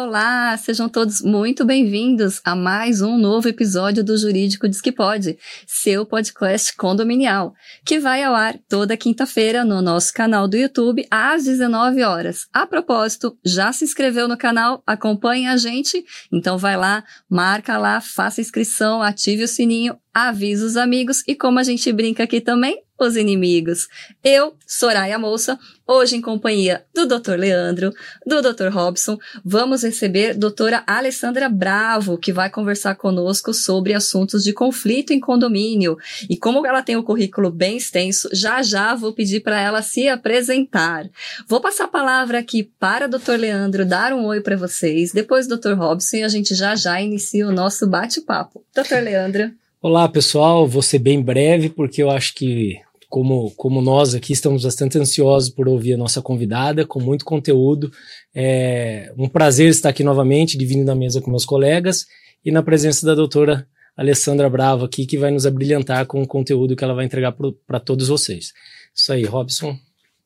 [0.00, 5.36] Olá, sejam todos muito bem-vindos a mais um novo episódio do Jurídico Diz que Pode,
[5.66, 7.52] seu podcast condominial,
[7.84, 12.46] que vai ao ar toda quinta-feira no nosso canal do YouTube às 19 horas.
[12.52, 14.84] A propósito, já se inscreveu no canal?
[14.86, 16.04] Acompanhe a gente?
[16.32, 21.58] Então vai lá, marca lá, faça inscrição, ative o sininho, avisa os amigos e como
[21.58, 23.88] a gente brinca aqui também, os inimigos.
[24.24, 27.36] Eu, Soraya Moça, hoje em companhia do Dr.
[27.36, 27.92] Leandro,
[28.26, 28.68] do Dr.
[28.70, 35.20] Robson, vamos receber doutora Alessandra Bravo, que vai conversar conosco sobre assuntos de conflito em
[35.20, 35.96] condomínio.
[36.28, 39.80] E como ela tem o um currículo bem extenso, já já vou pedir para ela
[39.80, 41.08] se apresentar.
[41.46, 43.36] Vou passar a palavra aqui para o Dr.
[43.38, 45.72] Leandro dar um oi para vocês, depois Dr.
[45.74, 48.64] Robson e a gente já já inicia o nosso bate-papo.
[48.74, 49.02] Dr.
[49.02, 49.52] Leandro.
[49.80, 50.66] Olá, pessoal.
[50.66, 55.48] Vou ser bem breve, porque eu acho que como, como nós aqui estamos bastante ansiosos
[55.48, 57.90] por ouvir a nossa convidada, com muito conteúdo.
[58.34, 62.06] É um prazer estar aqui novamente, dividindo a mesa com meus colegas
[62.44, 63.66] e na presença da doutora
[63.96, 67.34] Alessandra Bravo aqui, que vai nos abrilhantar com o conteúdo que ela vai entregar
[67.66, 68.52] para todos vocês.
[68.94, 69.76] Isso aí, Robson.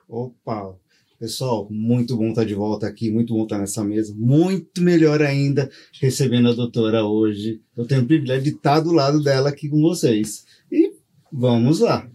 [0.08, 0.76] Opa,
[1.18, 5.70] pessoal, muito bom estar de volta aqui, muito bom estar nessa mesa, muito melhor ainda
[6.00, 7.62] recebendo a doutora hoje.
[7.76, 10.44] Eu tenho o privilégio de estar do lado dela aqui com vocês.
[10.70, 10.92] E
[11.32, 12.10] vamos lá.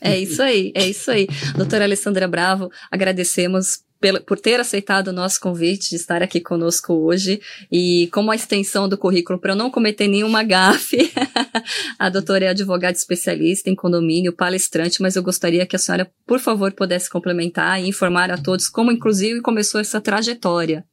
[0.00, 1.26] É isso aí, é isso aí.
[1.56, 3.86] Doutora Alessandra Bravo, agradecemos
[4.26, 7.40] por ter aceitado o nosso convite de estar aqui conosco hoje
[7.72, 11.10] e como a extensão do currículo para eu não cometer nenhuma gafe.
[11.98, 16.38] a doutora é advogada especialista em condomínio, palestrante, mas eu gostaria que a senhora, por
[16.38, 20.84] favor, pudesse complementar e informar a todos como, inclusive, começou essa trajetória.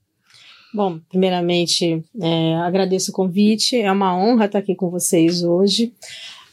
[0.73, 5.93] Bom, primeiramente, é, agradeço o convite, é uma honra estar aqui com vocês hoje.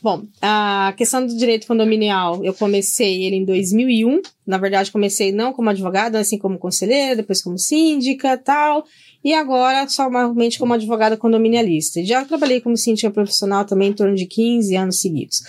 [0.03, 4.23] Bom, a questão do direito condominial, eu comecei ele em 2001.
[4.47, 8.85] Na verdade, comecei não como advogada, assim como conselheira, depois como síndica tal.
[9.23, 12.03] E agora, somente como advogada condominialista.
[12.03, 15.43] Já trabalhei como síndica profissional também em torno de 15 anos seguidos.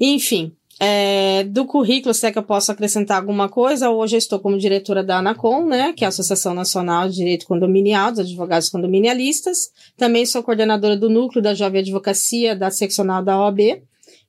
[0.00, 4.38] Enfim, é, do currículo, se é que eu posso acrescentar alguma coisa, hoje eu estou
[4.38, 8.68] como diretora da ANACOM, né, que é a Associação Nacional de Direito Condominial, dos Advogados
[8.68, 9.70] Condominialistas.
[9.96, 13.82] Também sou coordenadora do núcleo da Jovem Advocacia da seccional da OAB.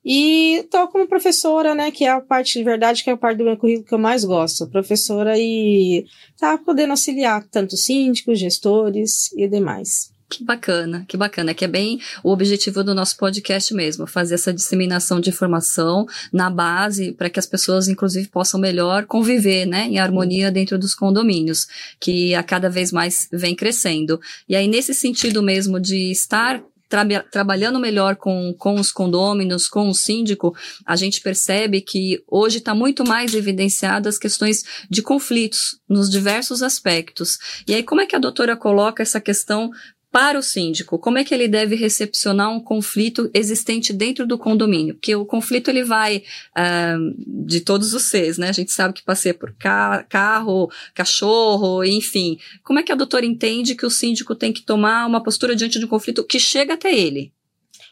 [0.05, 3.39] E estou como professora, né, que é a parte de verdade, que é a parte
[3.39, 4.69] do meu currículo que eu mais gosto.
[4.69, 6.05] Professora e
[6.39, 10.16] tá podendo auxiliar tanto síndicos, gestores e demais.
[10.29, 14.53] Que bacana, que bacana, que é bem o objetivo do nosso podcast mesmo, fazer essa
[14.53, 19.99] disseminação de informação na base para que as pessoas, inclusive, possam melhor conviver, né, em
[19.99, 21.65] harmonia dentro dos condomínios,
[21.97, 24.19] que a cada vez mais vem crescendo.
[24.49, 29.89] E aí, nesse sentido mesmo de estar Tra trabalhando melhor com, com os condôminos, com
[29.89, 35.81] o síndico, a gente percebe que hoje está muito mais evidenciado as questões de conflitos
[35.89, 37.37] nos diversos aspectos.
[37.67, 39.69] E aí, como é que a doutora coloca essa questão
[40.17, 44.95] para o síndico, como é que ele deve recepcionar um conflito existente dentro do condomínio?
[44.95, 46.23] Porque o conflito ele vai
[46.57, 48.49] uh, de todos os seres, né?
[48.49, 52.39] A gente sabe que passeia por ca carro, cachorro, enfim.
[52.63, 55.77] Como é que a doutora entende que o síndico tem que tomar uma postura diante
[55.77, 57.31] de um conflito que chega até ele?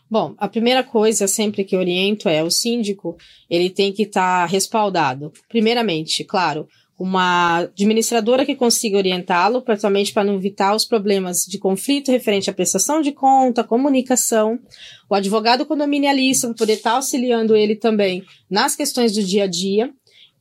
[0.09, 3.17] Bom, a primeira coisa sempre que oriento é o síndico,
[3.47, 5.31] ele tem que estar tá respaldado.
[5.47, 12.09] Primeiramente, claro, uma administradora que consiga orientá-lo, principalmente para não evitar os problemas de conflito
[12.09, 14.57] referente à prestação de conta, comunicação,
[15.09, 19.93] o advogado condominialista para poder estar auxiliando ele também nas questões do dia a dia,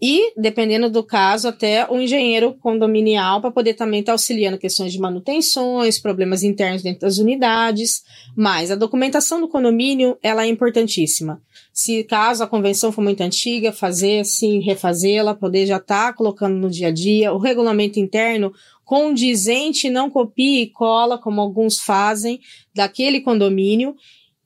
[0.07, 4.93] e, dependendo do caso, até o engenheiro condominial para poder também estar tá auxiliando questões
[4.93, 8.05] de manutenções, problemas internos dentro das unidades.
[8.37, 11.41] Mas a documentação do condomínio, ela é importantíssima.
[11.73, 16.55] Se caso a convenção for muito antiga, fazer sim, refazê-la, poder já estar tá colocando
[16.55, 17.33] no dia a dia.
[17.33, 18.53] O regulamento interno
[18.85, 22.41] condizente, não copie e cola, como alguns fazem,
[22.75, 23.97] daquele condomínio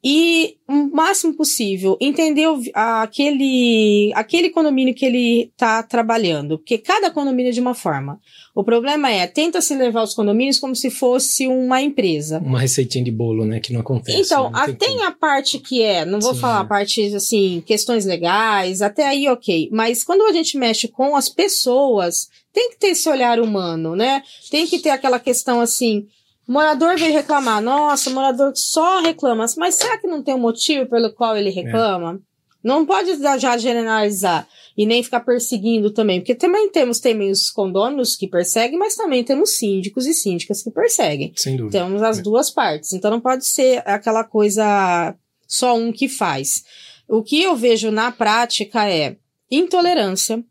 [0.02, 7.50] e o máximo possível entender aquele, aquele condomínio que ele está trabalhando, porque cada condomínio
[7.50, 8.20] é de uma forma.
[8.54, 12.38] O problema é, tenta se levar os condomínios como se fosse uma empresa.
[12.38, 14.20] Uma receitinha de bolo, né, que não acontece.
[14.20, 14.66] Então, né?
[14.66, 18.82] tem, tem a parte que é, não vou Sim, falar a parte, assim, questões legais,
[18.82, 23.08] até aí ok, mas quando a gente mexe com as pessoas, tem que ter esse
[23.08, 24.22] olhar humano, né?
[24.50, 26.06] Tem que ter aquela questão assim,
[26.48, 27.60] o morador veio reclamar.
[27.60, 29.44] Nossa, o morador só reclama.
[29.58, 32.14] Mas será que não tem um motivo pelo qual ele reclama?
[32.14, 32.28] É.
[32.64, 38.16] Não pode já generalizar e nem ficar perseguindo também, porque também temos também os condôminos
[38.16, 41.32] que perseguem, mas também temos síndicos e síndicas que perseguem.
[41.36, 41.78] Sem dúvida.
[41.78, 42.22] Temos as é.
[42.22, 42.92] duas partes.
[42.92, 45.14] Então não pode ser aquela coisa
[45.46, 46.64] só um que faz.
[47.06, 49.16] O que eu vejo na prática é
[49.50, 50.42] intolerância,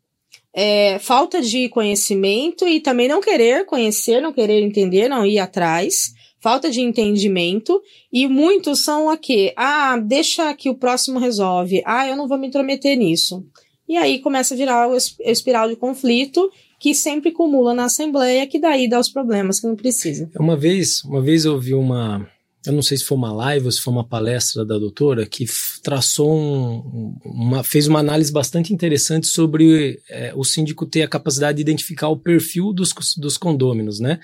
[0.55, 6.13] é, falta de conhecimento e também não querer conhecer, não querer entender, não ir atrás,
[6.39, 12.15] falta de entendimento, e muitos são aqui, ah, deixa que o próximo resolve, ah, eu
[12.15, 13.45] não vou me intrometer nisso.
[13.87, 18.59] E aí começa a virar o espiral de conflito que sempre acumula na Assembleia, que
[18.59, 20.29] daí dá os problemas que não precisa.
[20.37, 22.27] Uma vez, uma vez eu vi uma,
[22.65, 25.45] eu não sei se foi uma live ou se foi uma palestra da doutora, que
[25.87, 31.55] traçou um, uma, fez uma análise bastante interessante sobre é, o síndico ter a capacidade
[31.55, 34.19] de identificar o perfil dos, dos condôminos, né?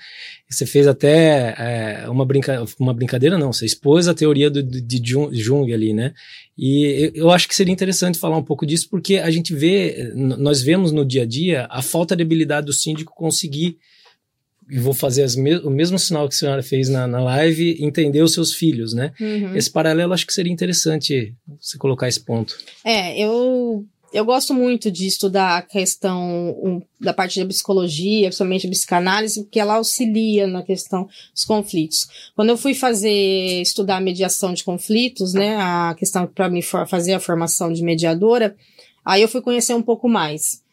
[0.46, 5.00] Você fez até é, uma, brinca, uma brincadeira, não, você expôs a teoria do, de
[5.32, 6.12] Jung ali, né?
[6.56, 10.60] E eu acho que seria interessante falar um pouco disso, porque a gente vê, nós
[10.60, 13.78] vemos no dia a dia a falta de habilidade do síndico conseguir
[14.70, 18.22] e vou fazer me o mesmo sinal que a senhora fez na, na live, entender
[18.22, 19.12] os seus filhos, né?
[19.20, 19.54] Uhum.
[19.54, 22.56] Esse paralelo acho que seria interessante você colocar esse ponto.
[22.84, 28.66] É, eu, eu gosto muito de estudar a questão um, da parte da psicologia, principalmente
[28.66, 32.06] a psicanálise, porque ela auxilia na questão dos conflitos.
[32.34, 37.12] Quando eu fui fazer, estudar a mediação de conflitos, né, a questão para me fazer
[37.12, 38.56] a formação de mediadora,
[39.04, 40.63] aí eu fui conhecer um pouco mais.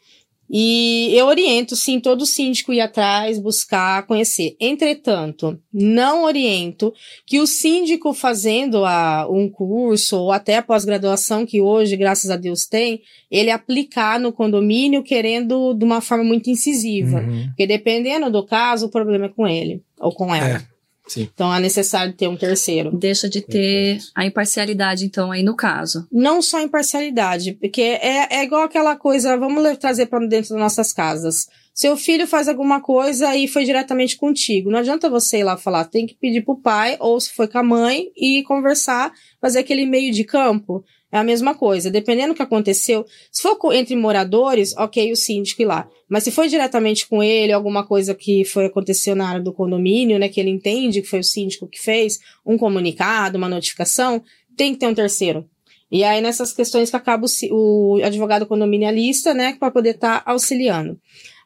[0.54, 4.54] E eu oriento, sim, todo síndico ir atrás, buscar, conhecer.
[4.60, 6.92] Entretanto, não oriento
[7.26, 12.36] que o síndico fazendo a, um curso ou até a pós-graduação que hoje, graças a
[12.36, 17.20] Deus, tem, ele aplicar no condomínio querendo de uma forma muito incisiva.
[17.20, 17.46] Uhum.
[17.46, 20.58] Porque dependendo do caso, o problema é com ele ou com ela.
[20.58, 20.71] É.
[21.06, 21.28] Sim.
[21.32, 22.96] Então é necessário ter um terceiro.
[22.96, 26.06] Deixa de ter a imparcialidade, então, aí no caso.
[26.10, 30.92] Não só imparcialidade, porque é, é igual aquela coisa, vamos trazer para dentro das nossas
[30.92, 31.48] casas.
[31.74, 34.70] Seu filho faz alguma coisa e foi diretamente contigo.
[34.70, 37.58] Não adianta você ir lá falar, tem que pedir pro pai, ou se foi com
[37.58, 39.10] a mãe, e conversar,
[39.40, 40.84] fazer aquele meio de campo.
[41.10, 41.90] É a mesma coisa.
[41.90, 45.88] Dependendo do que aconteceu, se for entre moradores, ok, o síndico ir lá.
[46.08, 50.18] Mas se foi diretamente com ele, alguma coisa que foi aconteceu na área do condomínio,
[50.18, 54.22] né, que ele entende que foi o síndico que fez, um comunicado, uma notificação,
[54.56, 55.46] tem que ter um terceiro.
[55.90, 60.30] E aí nessas questões que acaba o, o advogado condominialista, né, para poder estar tá
[60.30, 60.98] auxiliando.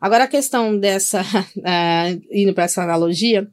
[0.07, 3.49] Agora a questão dessa, uh, indo para essa analogia,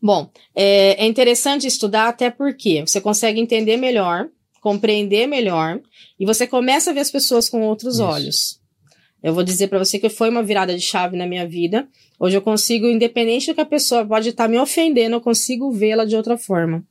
[0.00, 4.28] bom, é, é interessante estudar até porque você consegue entender melhor
[4.64, 5.78] compreender melhor
[6.18, 8.02] e você começa a ver as pessoas com outros Isso.
[8.02, 8.60] olhos.
[9.22, 11.86] Eu vou dizer para você que foi uma virada de chave na minha vida.
[12.18, 15.70] Hoje eu consigo, independente do que a pessoa pode estar tá me ofendendo, eu consigo
[15.70, 16.82] vê-la de outra forma.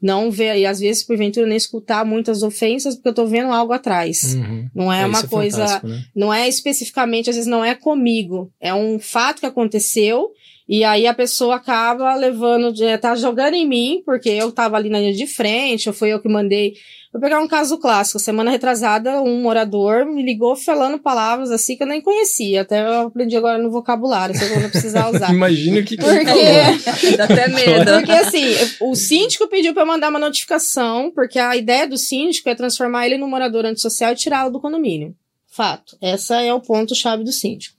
[0.00, 3.72] Não ver, e às vezes, porventura, nem escutar muitas ofensas, porque eu tô vendo algo
[3.72, 4.34] atrás.
[4.34, 4.68] Uhum.
[4.74, 5.80] Não é, é uma é coisa.
[5.82, 6.04] Né?
[6.14, 8.50] Não é especificamente, às vezes não é comigo.
[8.60, 10.30] É um fato que aconteceu
[10.72, 15.00] e aí a pessoa acaba levando, tá jogando em mim, porque eu tava ali na
[15.00, 16.74] linha de frente, ou foi eu que mandei.
[17.12, 18.20] Vou pegar um caso clássico.
[18.20, 22.62] Semana retrasada, um morador me ligou falando palavras assim que eu nem conhecia.
[22.62, 25.32] Até eu aprendi agora no vocabulário, se eu vou precisar usar.
[25.32, 27.16] Imagina que Porque...
[27.16, 27.92] Dá até medo.
[27.94, 32.54] Porque assim, o síndico pediu para mandar uma notificação, porque a ideia do síndico é
[32.54, 35.14] transformar ele num morador antissocial e tirá-lo do condomínio.
[35.48, 35.96] Fato.
[36.00, 37.76] Essa é o ponto-chave do síndico.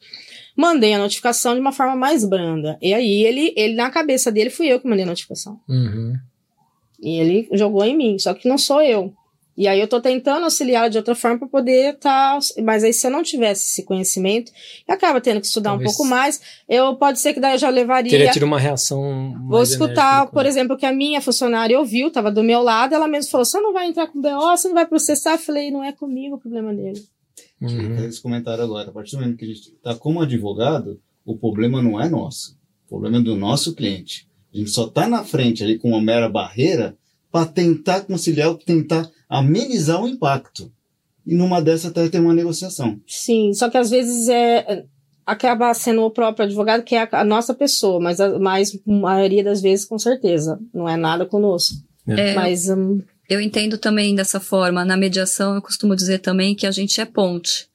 [0.57, 2.77] Mandei a notificação de uma forma mais branda.
[2.81, 5.57] E aí, ele, ele na cabeça dele, fui eu que mandei a notificação.
[5.69, 6.15] Uhum.
[7.01, 9.13] E ele jogou em mim, só que não sou eu.
[9.55, 12.39] E aí eu tô tentando auxiliar de outra forma para poder estar.
[12.39, 14.51] Tá, mas aí se eu não tivesse esse conhecimento,
[14.87, 16.41] acaba tendo que estudar Talvez um pouco mais.
[16.67, 18.09] Eu pode ser que daí eu já levaria.
[18.09, 19.35] Teria tido uma reação.
[19.47, 23.29] Vou escutar, por exemplo, que a minha funcionária ouviu, tava do meu lado, ela mesmo
[23.29, 25.33] falou: você não vai entrar com BO, você não vai processar.
[25.33, 27.03] Eu falei, não é comigo o problema dele.
[27.61, 28.05] Uhum.
[28.05, 28.89] Esse comentário agora.
[28.89, 32.57] A partir do momento que a gente está como advogado, o problema não é nosso.
[32.85, 34.27] O problema é do nosso cliente.
[34.53, 36.97] A gente só está na frente ali com uma mera barreira
[37.31, 40.71] para tentar conciliar, tentar amenizar o impacto.
[41.25, 42.99] E numa dessa até ter uma negociação.
[43.07, 44.83] Sim, só que às vezes é
[45.25, 48.91] acaba sendo o próprio advogado que é a, a nossa pessoa, mas a, mas a
[48.91, 51.75] maioria das vezes com certeza não é nada conosco.
[52.07, 52.33] É.
[52.33, 54.83] Mas um, eu entendo também dessa forma.
[54.83, 57.69] Na mediação, eu costumo dizer também que a gente é ponte.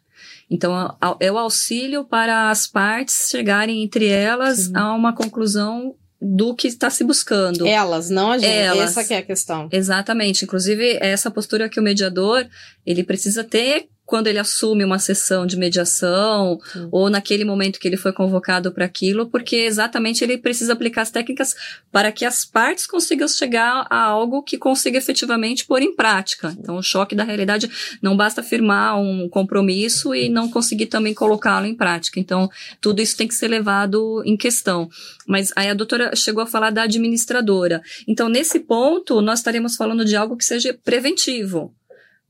[0.50, 4.76] Então, é o auxílio para as partes chegarem entre elas Sim.
[4.76, 7.66] a uma conclusão do que está se buscando.
[7.66, 8.50] Elas, não a gente.
[8.50, 8.96] Elas.
[8.96, 9.68] Essa é a questão.
[9.70, 10.44] Exatamente.
[10.44, 12.46] Inclusive, essa postura que o mediador,
[12.84, 16.88] ele precisa ter quando ele assume uma sessão de mediação Sim.
[16.92, 21.10] ou naquele momento que ele foi convocado para aquilo, porque exatamente ele precisa aplicar as
[21.10, 21.54] técnicas
[21.90, 26.54] para que as partes consigam chegar a algo que consiga efetivamente pôr em prática.
[26.58, 27.68] Então, o choque da realidade
[28.00, 32.20] não basta firmar um compromisso e não conseguir também colocá-lo em prática.
[32.20, 32.48] Então,
[32.80, 34.88] tudo isso tem que ser levado em questão.
[35.26, 37.82] Mas aí a doutora chegou a falar da administradora.
[38.06, 41.74] Então, nesse ponto, nós estaremos falando de algo que seja preventivo.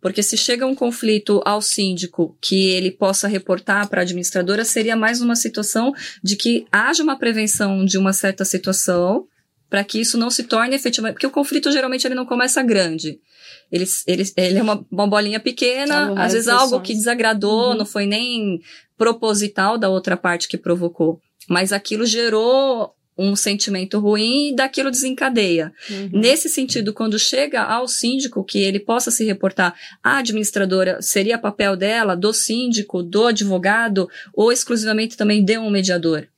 [0.07, 4.95] Porque se chega um conflito ao síndico que ele possa reportar para a administradora, seria
[4.95, 9.27] mais uma situação de que haja uma prevenção de uma certa situação
[9.69, 11.15] para que isso não se torne efetivamente.
[11.15, 13.19] Porque o conflito geralmente ele não começa grande.
[13.69, 17.79] Ele, ele, ele é uma, uma bolinha pequena, às vezes algo que desagradou, uhum.
[17.79, 18.61] não foi nem
[18.97, 21.21] proposital da outra parte que provocou.
[21.49, 25.73] Mas aquilo gerou um sentimento ruim e daquilo desencadeia.
[25.89, 26.11] Uhum.
[26.13, 31.77] Nesse sentido, quando chega ao síndico, que ele possa se reportar à administradora, seria papel
[31.77, 36.29] dela, do síndico, do advogado, ou exclusivamente também de um mediador?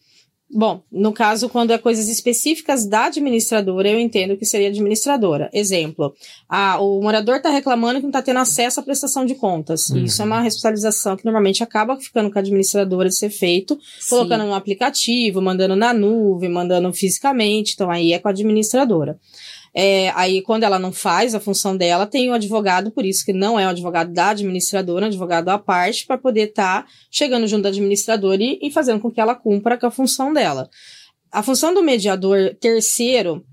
[0.50, 5.50] Bom, no caso, quando é coisas específicas da administradora, eu entendo que seria administradora.
[5.52, 6.14] Exemplo,
[6.48, 9.90] a, o morador está reclamando que não está tendo acesso à prestação de contas.
[9.90, 10.04] Uhum.
[10.04, 14.08] Isso é uma responsabilização que normalmente acaba ficando com a administradora de ser feito, Sim.
[14.08, 17.74] colocando no aplicativo, mandando na nuvem, mandando fisicamente.
[17.74, 19.18] Então, aí é com a administradora.
[19.80, 23.32] É, aí, quando ela não faz a função dela, tem o advogado, por isso que
[23.32, 26.88] não é o advogado da administradora, é um advogado à parte, para poder estar tá
[27.08, 30.68] chegando junto da administradora e, e fazendo com que ela cumpra com a função dela.
[31.30, 33.46] A função do mediador terceiro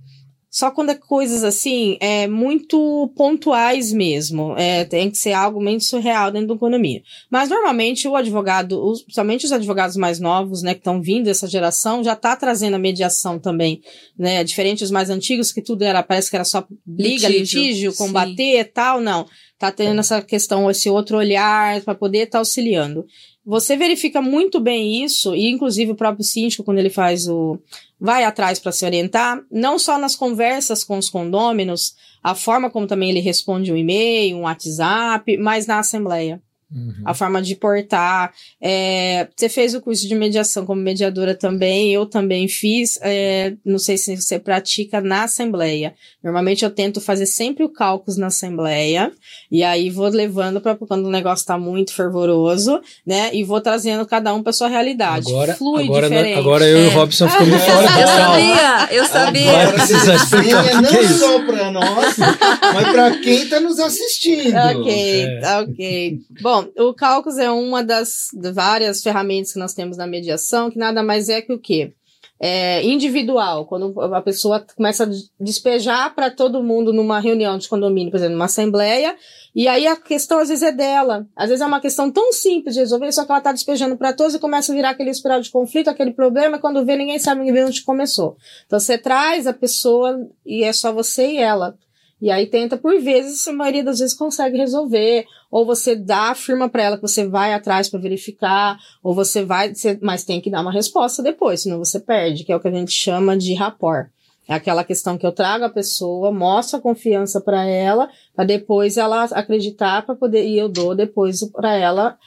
[0.55, 4.55] só quando é coisas assim, é muito pontuais mesmo.
[4.57, 7.03] É, tem que ser algo meio surreal dentro do condomínio.
[7.29, 11.45] Mas normalmente o advogado, os, principalmente os advogados mais novos, né, que estão vindo dessa
[11.45, 13.81] geração, já está trazendo a mediação também,
[14.17, 14.45] né?
[14.45, 18.57] Diferente dos mais antigos, que tudo era, parece que era só liga, litígio, litígio combater
[18.57, 19.27] e tal, não.
[19.59, 23.05] Tá tendo essa questão, esse outro olhar para poder estar tá auxiliando.
[23.45, 27.59] Você verifica muito bem isso, e inclusive o próprio síndico, quando ele faz o.
[28.05, 32.88] vai atrás para se orientar, não só nas conversas com os condôminos, a forma como
[32.88, 36.41] também ele responde um e-mail, um WhatsApp, mas na assembleia.
[36.75, 36.94] Uhum.
[37.05, 38.34] A forma de portar.
[38.62, 43.00] É, você fez o curso de mediação como mediadora também, eu também fiz.
[43.01, 45.93] É, não sei se você pratica na Assembleia.
[46.21, 49.12] Normalmente eu tento fazer sempre o cálculo na Assembleia,
[49.49, 53.30] e aí vou levando para quando o negócio está muito fervoroso, né?
[53.34, 55.30] E vou trazendo cada um para sua realidade.
[55.30, 56.39] Agora, Flui agora, diferente.
[56.39, 56.82] agora eu é.
[56.82, 56.93] e o é.
[56.93, 59.52] Robson ficamos fora Eu sabia, eu sabia.
[59.52, 63.80] Agora precisa explicar é não que é só para nós, mas para quem está nos
[63.80, 64.56] assistindo.
[64.56, 65.58] Ok, é.
[65.62, 66.19] ok.
[66.41, 71.04] Bom, o Cálculos é uma das várias ferramentas que nós temos na mediação, que nada
[71.04, 71.93] mais é que o quê?
[72.38, 78.12] É individual, quando a pessoa começa a despejar para todo mundo numa reunião de condomínio,
[78.12, 79.15] por exemplo, numa assembleia,
[79.56, 81.25] e aí a questão às vezes é dela.
[81.34, 84.12] Às vezes é uma questão tão simples de resolver, só que ela está despejando para
[84.12, 87.49] todos e começa a virar aquele espiral de conflito, aquele problema, quando vê, ninguém sabe
[87.63, 88.36] onde começou.
[88.65, 91.78] Então você traz a pessoa e é só você e ela.
[92.21, 96.69] E aí tenta por vezes, a maioria das vezes consegue resolver, ou você dá, afirma
[96.69, 100.62] para ela que você vai atrás para verificar, ou você vai, mas tem que dar
[100.62, 104.10] uma resposta depois, senão você perde, que é o que a gente chama de rapport.
[104.47, 108.95] É aquela questão que eu trago a pessoa, mostro a confiança para ela, para depois
[108.95, 112.17] ela acreditar para poder e eu dou depois para ela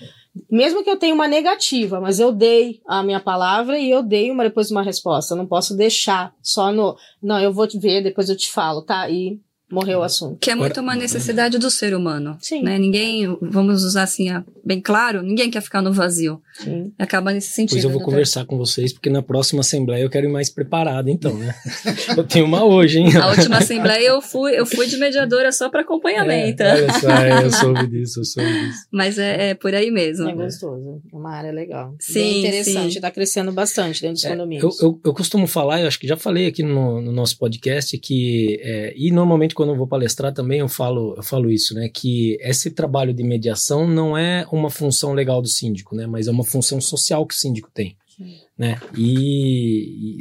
[0.50, 4.30] mesmo que eu tenha uma negativa, mas eu dei a minha palavra e eu dei
[4.30, 5.34] uma depois uma resposta.
[5.34, 8.82] Eu não posso deixar só no, não, eu vou te ver, depois eu te falo,
[8.82, 9.08] tá?
[9.10, 10.38] E morreu o assunto.
[10.40, 12.36] Que é muito uma necessidade do ser humano.
[12.40, 12.62] Sim.
[12.62, 12.78] Né?
[12.78, 14.28] Ninguém, vamos usar assim,
[14.64, 16.40] bem claro, ninguém quer ficar no vazio.
[16.54, 16.92] Sim.
[16.98, 17.76] Acaba nesse sentido.
[17.76, 18.12] Pois eu vou doutor.
[18.12, 21.54] conversar com vocês, porque na próxima assembleia eu quero ir mais preparado, então, né?
[22.16, 23.16] eu tenho uma hoje, hein?
[23.16, 26.62] A última assembleia eu fui, eu fui de mediadora só para acompanhamento.
[26.62, 28.78] É, olha só, é, eu soube disso, eu soube disso.
[28.92, 30.28] Mas é, é por aí mesmo.
[30.28, 31.02] É gostoso.
[31.12, 31.94] É uma área legal.
[32.00, 32.14] Sim.
[32.14, 34.80] Bem interessante, está crescendo bastante dentro dos é, condomínios.
[34.80, 37.96] Eu, eu, eu, costumo falar, eu acho que já falei aqui no, no nosso podcast,
[37.98, 41.88] que, é, e normalmente quando eu vou palestrar também eu falo, eu falo isso, né?
[41.88, 46.06] Que esse trabalho de mediação não é uma função legal do síndico, né?
[46.06, 48.36] Mas é uma função social que o síndico tem, Sim.
[48.56, 48.80] né?
[48.96, 50.20] E,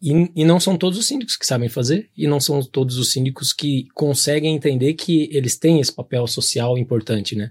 [0.00, 3.12] e, e, não são todos os síndicos que sabem fazer, e não são todos os
[3.12, 7.50] síndicos que conseguem entender que eles têm esse papel social importante, né?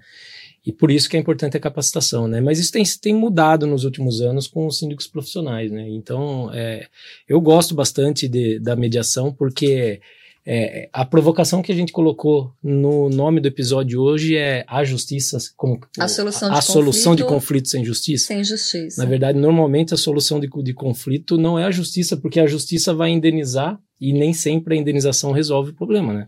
[0.66, 2.42] E por isso que é importante a capacitação, né?
[2.42, 5.88] Mas isso tem, tem mudado nos últimos anos com os síndicos profissionais, né?
[5.88, 6.88] Então, é,
[7.30, 10.02] eu gosto bastante de, da mediação porque
[10.46, 15.38] é, a provocação que a gente colocou no nome do episódio hoje é a justiça
[15.56, 18.28] como a solução, de, a conflito, solução de conflito sem justiça.
[18.28, 19.02] Sem justiça.
[19.02, 22.94] Na verdade, normalmente a solução de, de conflito não é a justiça, porque a justiça
[22.94, 26.26] vai indenizar e nem sempre a indenização resolve o problema, né?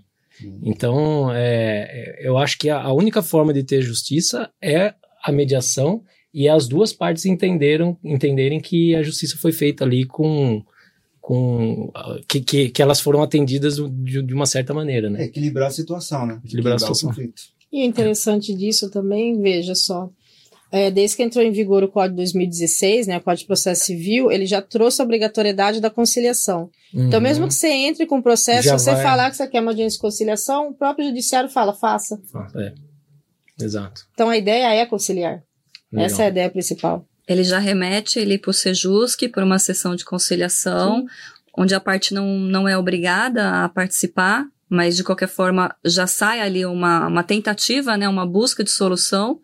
[0.62, 5.32] Então, é, é, eu acho que a, a única forma de ter justiça é a
[5.32, 10.63] mediação e as duas partes entenderam, entenderem que a justiça foi feita ali com
[11.23, 11.89] com
[12.27, 15.21] que, que, que elas foram atendidas de, de uma certa maneira, né?
[15.21, 16.41] É equilibrar a situação, né?
[16.43, 17.13] Equilibrar, equilibrar a situação.
[17.71, 20.12] E é interessante disso também, veja só,
[20.69, 24.29] é, desde que entrou em vigor o Código 2016, né, o Código de Processo Civil,
[24.29, 26.69] ele já trouxe a obrigatoriedade da conciliação.
[26.89, 27.07] Então, uhum.
[27.07, 29.03] Então, mesmo que você entre com o processo, já se você vai...
[29.03, 32.19] falar que você quer uma audiência de conciliação, o próprio judiciário fala, faça.
[32.55, 32.73] É.
[33.63, 34.01] Exato.
[34.13, 35.41] Então a ideia é conciliar.
[35.89, 36.05] Legal.
[36.05, 37.07] Essa é a ideia principal.
[37.27, 41.07] Ele já remete ele para o Sejusc, por uma sessão de conciliação, Sim.
[41.57, 46.41] onde a parte não, não é obrigada a participar, mas de qualquer forma já sai
[46.41, 49.39] ali uma, uma tentativa, né, uma busca de solução,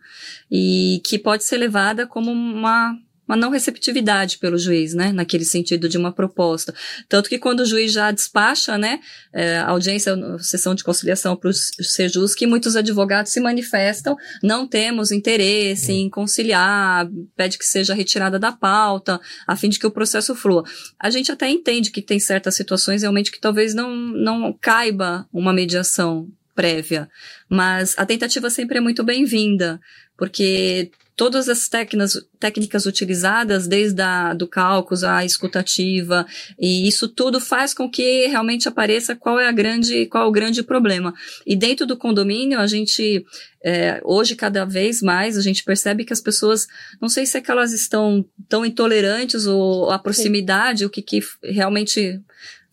[0.52, 2.98] e que pode ser levada como uma,
[3.30, 6.74] uma não receptividade pelo juiz, né, naquele sentido de uma proposta.
[7.08, 9.00] Tanto que quando o juiz já despacha, né,
[9.32, 15.12] é, audiência, sessão de conciliação para o Sejus, que muitos advogados se manifestam, não temos
[15.12, 20.34] interesse em conciliar, pede que seja retirada da pauta, a fim de que o processo
[20.34, 20.64] flua.
[21.00, 25.54] A gente até entende que tem certas situações realmente que talvez não, não caiba uma
[25.54, 27.08] mediação prévia,
[27.48, 29.80] mas a tentativa sempre é muito bem-vinda,
[30.18, 36.26] porque todas as técnicas, técnicas utilizadas, desde a, do cálculo, a escutativa,
[36.58, 40.32] e isso tudo faz com que realmente apareça qual é a grande, qual é o
[40.32, 41.14] grande problema.
[41.46, 43.26] E dentro do condomínio, a gente,
[43.62, 46.68] é, hoje cada vez mais, a gente percebe que as pessoas,
[47.02, 51.20] não sei se é que elas estão tão intolerantes ou a proximidade, o que, que
[51.44, 52.22] realmente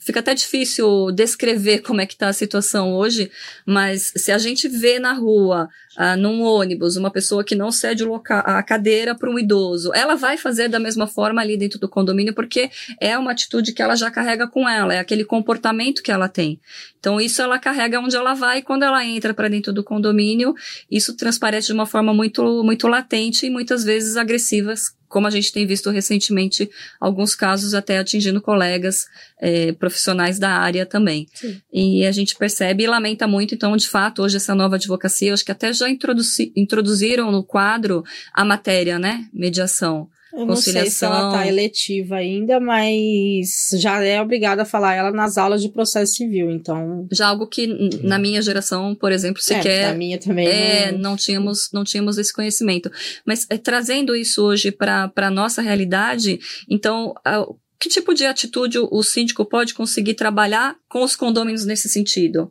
[0.06, 3.28] fica até difícil descrever como é que está a situação hoje,
[3.66, 8.04] mas se a gente vê na rua, ah, num ônibus, uma pessoa que não cede
[8.28, 12.32] a cadeira para um idoso, ela vai fazer da mesma forma ali dentro do condomínio,
[12.32, 16.28] porque é uma atitude que ela já carrega com ela, é aquele comportamento que ela
[16.28, 16.60] tem.
[17.00, 20.54] Então, isso ela carrega onde ela vai, quando ela entra para dentro do condomínio,
[20.88, 25.52] isso transparece de uma forma muito, muito latente e muitas vezes agressivas, como a gente
[25.52, 29.06] tem visto recentemente, alguns casos até atingindo colegas
[29.40, 31.26] eh, profissionais da área também.
[31.34, 31.60] Sim.
[31.72, 35.34] E a gente percebe e lamenta muito, então, de fato, hoje essa nova advocacia, eu
[35.34, 39.28] acho que até já introduzi introduziram no quadro a matéria, né?
[39.32, 40.08] Mediação.
[40.32, 41.28] Eu não sei se ela Conciliação.
[41.30, 46.50] está eletiva ainda, mas já é obrigada a falar ela nas aulas de processo civil,
[46.50, 47.06] então.
[47.12, 47.66] Já algo que
[48.02, 50.46] na minha geração, por exemplo, É, sequer a minha também.
[50.46, 52.90] É, não- não tínhamos, não tínhamos esse conhecimento.
[53.24, 57.46] Mas é, trazendo isso hoje para a nossa realidade, então, a-
[57.78, 62.50] que tipo de atitude o, o síndico pode conseguir trabalhar com os condôminos nesse sentido?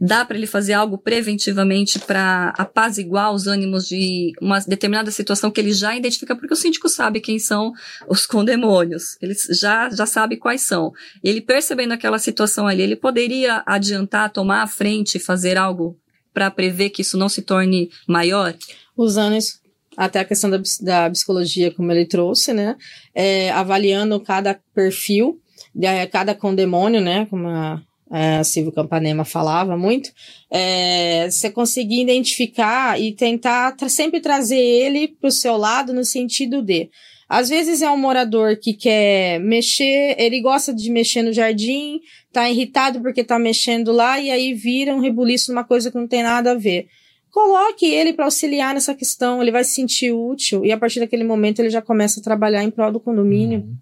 [0.00, 5.60] Dá para ele fazer algo preventivamente para apaziguar os ânimos de uma determinada situação que
[5.60, 7.72] ele já identifica, porque o síndico sabe quem são
[8.08, 10.92] os condemônios, ele já, já sabe quais são.
[11.22, 15.98] Ele percebendo aquela situação ali, ele poderia adiantar, tomar a frente fazer algo
[16.32, 18.54] para prever que isso não se torne maior?
[18.96, 19.58] Usando isso,
[19.96, 22.76] até a questão da, da psicologia, como ele trouxe, né?
[23.12, 25.40] É, avaliando cada perfil,
[25.74, 27.26] de- cada condemônio, né?
[27.26, 30.10] Como a, a Silvio Campanema falava muito,
[30.50, 36.04] é, você conseguir identificar e tentar tra- sempre trazer ele para o seu lado no
[36.04, 36.88] sentido de.
[37.28, 42.00] Às vezes é um morador que quer mexer, ele gosta de mexer no jardim,
[42.32, 46.08] tá irritado porque tá mexendo lá e aí vira um rebuliço numa coisa que não
[46.08, 46.86] tem nada a ver.
[47.30, 51.22] Coloque ele para auxiliar nessa questão, ele vai se sentir útil e a partir daquele
[51.22, 53.60] momento ele já começa a trabalhar em prol do condomínio.
[53.60, 53.76] Uhum.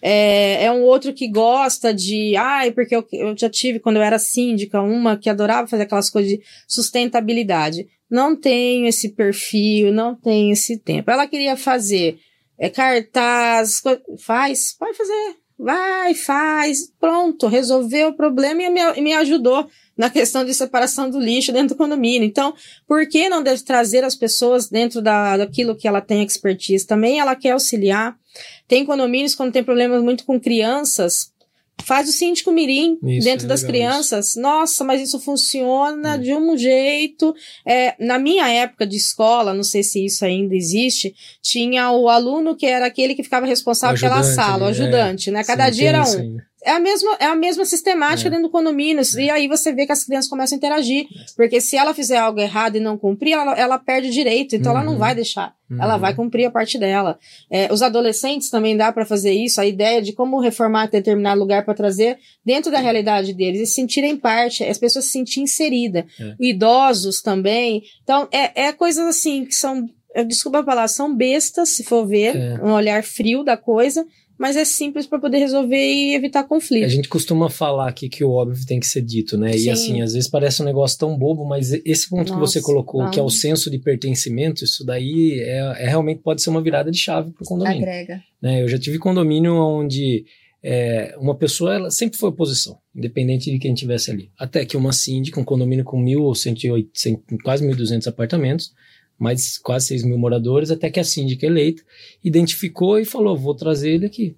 [0.00, 4.02] É, é um outro que gosta de, ai, porque eu, eu já tive quando eu
[4.02, 7.86] era síndica, uma que adorava fazer aquelas coisas de sustentabilidade.
[8.10, 11.10] Não tenho esse perfil, não tenho esse tempo.
[11.10, 12.18] Ela queria fazer
[12.58, 13.82] é, cartaz,
[14.18, 20.10] faz, pode fazer, vai, faz, pronto, resolveu o problema e me, e me ajudou na
[20.10, 22.26] questão de separação do lixo dentro do condomínio.
[22.26, 22.54] Então,
[22.86, 27.20] por que não deve trazer as pessoas dentro da, daquilo que ela tem expertise também?
[27.20, 28.16] Ela quer auxiliar.
[28.66, 31.32] Tem condomínios quando tem problemas muito com crianças,
[31.84, 34.36] faz o síndico mirim Isso, dentro é das crianças.
[34.36, 36.18] Nossa, mas isso funciona É.
[36.18, 37.34] de um jeito.
[37.66, 42.56] É, na minha época de escola, não sei se isso ainda existe, tinha o aluno
[42.56, 44.82] que era aquele que ficava responsável O pela ajudante sala, o ali, é.
[44.82, 45.44] ajudante, né?
[45.44, 46.20] Cada Sim, dia era isso um.
[46.20, 46.46] ainda.
[46.64, 48.30] É a mesma, é a mesma sistemática É.
[48.30, 49.02] dentro do condomínio.
[49.18, 51.06] E aí você vê que as crianças começam a interagir.
[51.36, 54.56] Porque se ela fizer algo errado e não cumprir, ela, ela perde direito.
[54.56, 54.98] Então ela não Uhum.
[54.98, 55.54] vai deixar.
[55.80, 56.00] Ela Uhum.
[56.00, 57.18] vai cumprir a parte dela.
[57.50, 59.60] É, os adolescentes também dá para fazer isso.
[59.60, 63.74] A ideia de como reformar determinado lugar para trazer dentro da realidade deles e se
[63.74, 66.04] sentirem parte, as pessoas se sentirem inseridas.
[66.20, 66.34] É.
[66.40, 67.82] Idosos também.
[68.02, 69.88] Então, é, é coisas assim que são.
[70.28, 72.54] Desculpa a palavra, são bestas, se for ver, É.
[72.62, 74.06] um olhar frio da coisa,
[74.38, 76.84] mas é simples para poder resolver e evitar conflito.
[76.84, 79.52] A gente costuma falar aqui que o óbvio tem que ser dito, né?
[79.52, 79.66] Sim.
[79.66, 82.66] E assim, às vezes parece um negócio tão bobo, mas esse ponto que você Nossa,
[82.66, 86.62] colocou, que é o senso de pertencimento, isso daí é, é realmente pode ser uma
[86.62, 87.82] virada de chave para o condomínio.
[87.82, 88.22] Agrega.
[88.42, 88.62] né?
[88.62, 90.24] Eu já tive condomínio onde
[90.62, 94.30] é, uma pessoa ela sempre foi oposição, independente de quem tivesse ali.
[94.38, 98.72] Até que uma síndica, um condomínio com 1.108, cem- quase 1.200 apartamentos,
[99.24, 101.82] mais quase 6 mil moradores, até que a síndica eleita
[102.22, 104.36] identificou e falou: vou trazer ele aqui.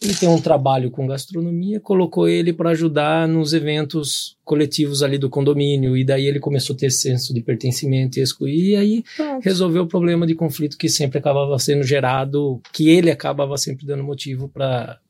[0.00, 5.28] Ele tem um trabalho com gastronomia, colocou ele para ajudar nos eventos coletivos ali do
[5.28, 9.42] condomínio, e daí ele começou a ter senso de pertencimento e excluir, e aí Pronto.
[9.42, 14.04] resolveu o problema de conflito que sempre acabava sendo gerado, que ele acabava sempre dando
[14.04, 15.00] motivo para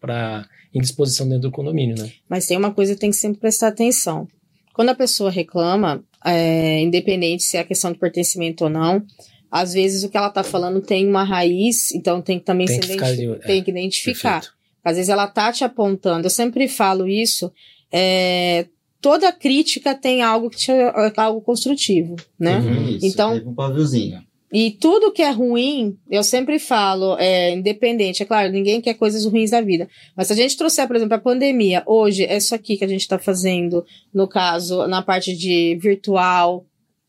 [0.00, 2.12] para indisposição dentro do condomínio, né?
[2.28, 4.28] Mas tem uma coisa que tem que sempre prestar atenção.
[4.72, 9.04] Quando a pessoa reclama, é, independente se é questão de pertencimento ou não,
[9.50, 12.80] às vezes o que ela está falando tem uma raiz, então tem que também Tem
[12.82, 14.40] se que de- tem é, que identificar.
[14.40, 14.54] Perfeito.
[14.84, 16.26] Às vezes ela tá te apontando.
[16.26, 17.52] Eu sempre falo isso.
[17.92, 18.66] é,
[19.00, 20.72] toda crítica tem algo que te,
[21.16, 22.58] algo construtivo, né?
[22.58, 22.88] Uhum.
[22.88, 24.22] Isso, Então- um paviozinho.
[24.54, 28.22] E tudo que é ruim, eu sempre falo, é independente.
[28.22, 29.88] É claro, ninguém quer coisas ruins da vida.
[30.16, 32.88] Mas se a gente trouxer, por exemplo, a pandemia, hoje, é isso aqui que a
[32.88, 36.64] gente está fazendo, no caso, na parte de virtual,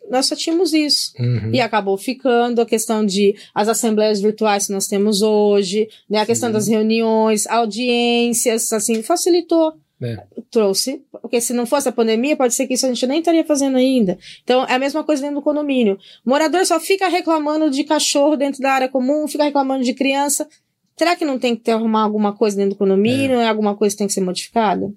[0.09, 1.13] nós só tínhamos isso.
[1.19, 1.51] Uhum.
[1.53, 6.21] E acabou ficando a questão de as assembleias virtuais que nós temos hoje, né?
[6.21, 6.53] A questão Sim.
[6.53, 9.73] das reuniões, audiências, assim, facilitou.
[10.01, 10.23] É.
[10.51, 11.03] Trouxe.
[11.21, 13.77] Porque se não fosse a pandemia, pode ser que isso a gente nem estaria fazendo
[13.77, 14.17] ainda.
[14.43, 15.97] Então, é a mesma coisa dentro do condomínio.
[16.25, 20.47] O morador só fica reclamando de cachorro dentro da área comum, fica reclamando de criança.
[20.97, 23.39] Será que não tem que ter arrumar alguma coisa dentro do condomínio?
[23.39, 23.47] É.
[23.47, 24.93] Alguma coisa que tem que ser modificada?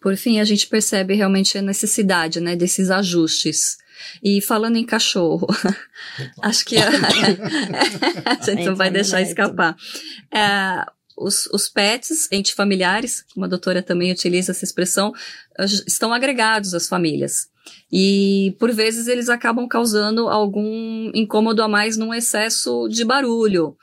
[0.00, 3.76] Por fim, a gente percebe realmente a necessidade, né, desses ajustes.
[4.22, 5.46] E falando em cachorro,
[6.40, 6.88] acho que a,
[8.24, 9.76] a gente não vai deixar escapar.
[10.32, 10.86] É,
[11.20, 15.12] os, os pets, entes familiares, como a doutora também utiliza essa expressão,
[15.58, 17.48] aj- estão agregados às famílias.
[17.92, 23.76] E, por vezes, eles acabam causando algum incômodo a mais num excesso de barulho.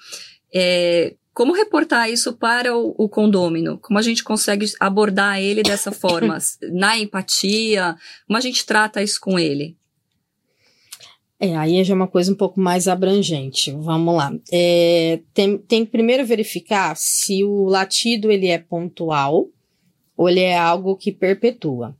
[0.53, 3.77] É, como reportar isso para o, o condômino?
[3.77, 6.37] Como a gente consegue abordar ele dessa forma?
[6.73, 7.95] Na empatia?
[8.25, 9.77] Como a gente trata isso com ele?
[11.39, 13.71] É, aí já é uma coisa um pouco mais abrangente.
[13.71, 14.33] Vamos lá.
[14.51, 19.47] É, tem, tem que primeiro verificar se o latido ele é pontual
[20.15, 21.95] ou ele é algo que perpetua.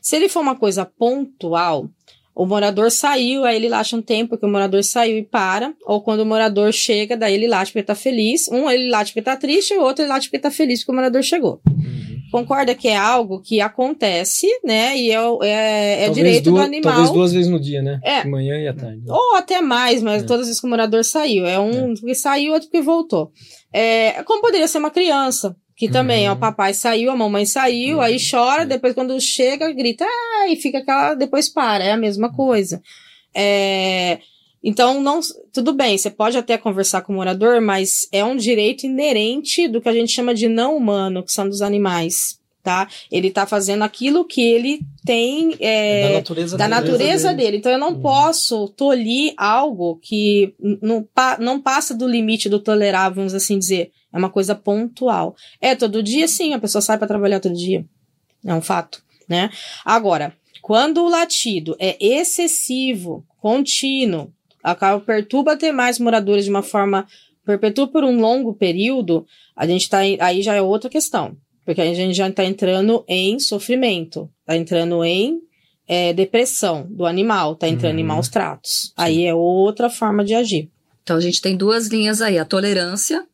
[0.00, 1.90] Se ele for uma coisa pontual,
[2.32, 6.00] o morador saiu, aí ele late um tempo que o morador saiu e para, ou
[6.00, 8.46] quando o morador chega, daí ele late porque tá feliz.
[8.48, 10.94] Um ele late porque tá triste, o outro ele late porque tá feliz porque o
[10.94, 11.60] morador chegou.
[11.68, 12.05] Uhum.
[12.40, 14.96] Concorda que é algo que acontece, né?
[14.96, 16.92] E é, é, é direito duas, do animal.
[16.92, 17.98] Talvez duas vezes no dia, né?
[18.02, 18.22] É.
[18.22, 19.02] De manhã e à tarde.
[19.08, 20.26] Ou até mais, mas É.
[20.26, 21.46] todas as vezes que o morador saiu.
[21.46, 23.30] É um que saiu, outro que voltou.
[23.72, 26.32] É, como poderia ser uma criança, que também, Uhum.
[26.32, 28.02] ó, o papai saiu, a mamãe saiu, Uhum.
[28.02, 32.30] aí chora, depois quando chega, grita, ah, e fica aquela, depois para, é a mesma
[32.32, 32.80] coisa.
[33.34, 34.18] É,
[34.68, 35.20] então, não,
[35.52, 39.80] tudo bem, você pode até conversar com o morador, mas é um direito inerente do
[39.80, 42.88] que a gente chama de não humano, que são dos animais, tá?
[43.10, 47.58] Ele tá fazendo aquilo que ele tem, é, da natureza, da natureza dele.
[47.58, 48.00] Então eu não Uhum.
[48.00, 50.52] posso tolir algo que
[50.82, 53.92] não, pa- não passa do limite do tolerável, vamos assim dizer.
[54.12, 55.36] É uma coisa pontual.
[55.60, 57.84] É todo dia, sim, a pessoa sai para trabalhar todo dia.
[58.44, 59.48] É um fato, né?
[59.84, 64.32] Agora, quando o latido é excessivo, contínuo,
[64.72, 67.06] acaba perturba até mais moradores de uma forma
[67.44, 69.24] perpetua por um longo período,
[69.54, 71.36] a gente tá aí já é outra questão.
[71.64, 75.40] Porque a gente já está entrando em sofrimento, está entrando em
[75.88, 78.08] é, depressão do animal, está entrando em Uhum.
[78.08, 78.92] maus tratos.
[78.96, 80.70] Aí é outra forma de agir.
[81.02, 83.24] Então a gente tem duas linhas aí: a tolerância,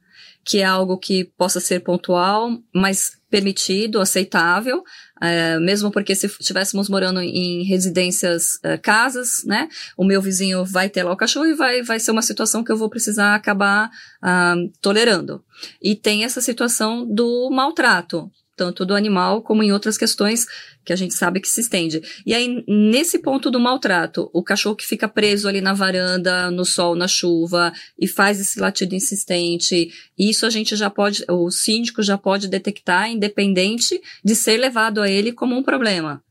[0.45, 4.83] que é algo que possa ser pontual, mas permitido, aceitável,
[5.23, 9.69] é, mesmo porque se estivéssemos morando em residências, é, casas, né?
[9.97, 12.73] O meu vizinho vai ter lá o cachorro e vai, vai ser uma situação que
[12.73, 13.89] eu vou precisar acabar
[14.21, 15.41] ah, tolerando.
[15.81, 20.47] E tem essa situação do maltrato, tanto do animal como em outras questões
[20.85, 22.03] que a gente sabe que se estende.
[22.27, 26.65] E aí, nesse ponto do maltrato, o cachorro que fica preso ali na varanda, no
[26.65, 32.03] sol, na chuva, e faz esse latido insistente, isso a gente já pode, o síndico
[32.03, 36.23] já pode detectar, independente de ser levado a ele como um problema.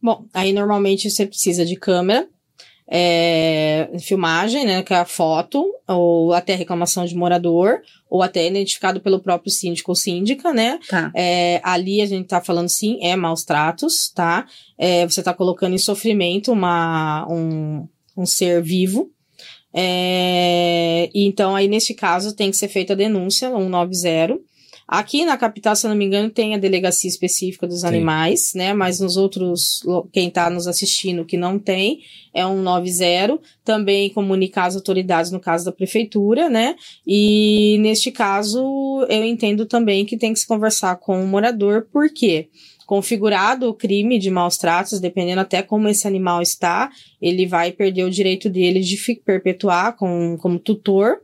[0.00, 2.28] Bom, aí normalmente você precisa de câmera,
[2.94, 9.00] é, filmagem, né, que é a foto, ou até reclamação de morador, ou até identificado
[9.00, 10.78] pelo próprio síndico ou síndica, né?
[10.90, 11.10] Tá.
[11.16, 14.44] É, ali a gente tá falando sim, é maus tratos, tá?
[14.76, 19.10] É, você tá colocando em sofrimento uma, um, um ser vivo.
[19.72, 24.38] É, então, aí, neste caso, tem que ser feita a denúncia, 190.
[24.86, 27.88] Aqui na capital, se eu não me engano, tem a delegacia específica dos Tem.
[27.88, 28.74] animais, né?
[28.74, 32.00] Mas nos outros, quem tá nos assistindo que não tem,
[32.34, 33.38] é 190.
[33.64, 36.76] Também comunicar as autoridades no caso da prefeitura, né?
[37.06, 42.48] E neste caso, eu entendo também que tem que se conversar com o morador, porque
[42.92, 46.90] configurado o crime de maus tratos, dependendo até como esse animal está,
[47.22, 51.20] ele vai perder o direito dele de perpetuar com, como tutor.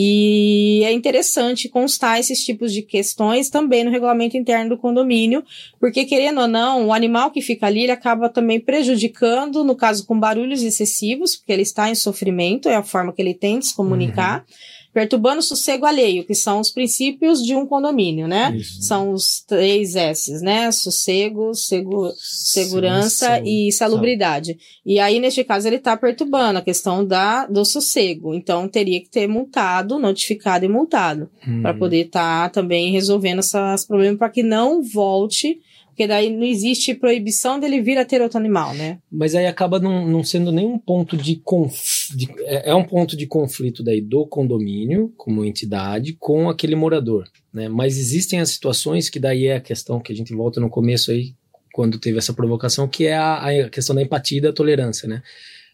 [0.00, 5.42] E é interessante constar esses tipos de questões também no regulamento interno do condomínio,
[5.80, 10.06] porque querendo ou não, o animal que fica ali, ele acaba também prejudicando, no caso
[10.06, 13.66] com barulhos excessivos, porque ele está em sofrimento, é a forma que ele tem de
[13.66, 14.46] se comunicar.
[14.48, 18.52] Uhum perturbando o sossego alheio, que são os princípios de um condomínio, né?
[18.56, 18.82] Isso.
[18.82, 20.72] São os três S's, né?
[20.72, 24.58] Sossego, segu segurança sim, e salubridade.
[24.84, 28.34] E aí, neste caso, ele está perturbando a questão da, do sossego.
[28.34, 31.62] Então, teria que ter multado, notificado e multado, hum.
[31.62, 35.60] para poder estar tá também resolvendo esses problemas, para que não volte
[35.98, 39.00] porque daí não existe proibição dele vir a ter outro animal, né?
[39.10, 42.36] Mas aí acaba não, não sendo nenhum ponto de conflito.
[42.42, 47.28] É, é um ponto de conflito daí do condomínio, como entidade, com aquele morador.
[47.52, 47.68] Né?
[47.68, 51.10] Mas existem as situações que daí é a questão que a gente volta no começo
[51.10, 51.34] aí,
[51.72, 55.20] quando teve essa provocação, que é a, a questão da empatia e da tolerância, né?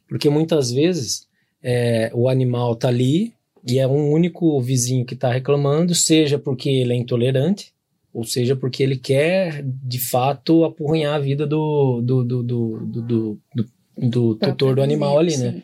[0.09, 1.27] Porque muitas vezes
[1.63, 3.35] é, o animal tá ali
[3.69, 7.74] e é um único vizinho que está reclamando, seja porque ele é intolerante,
[8.15, 13.41] ou seja, porque ele quer, de fato, apurrinhar a vida do, do, do, do,
[13.99, 15.63] do, tutor do animal ali, né?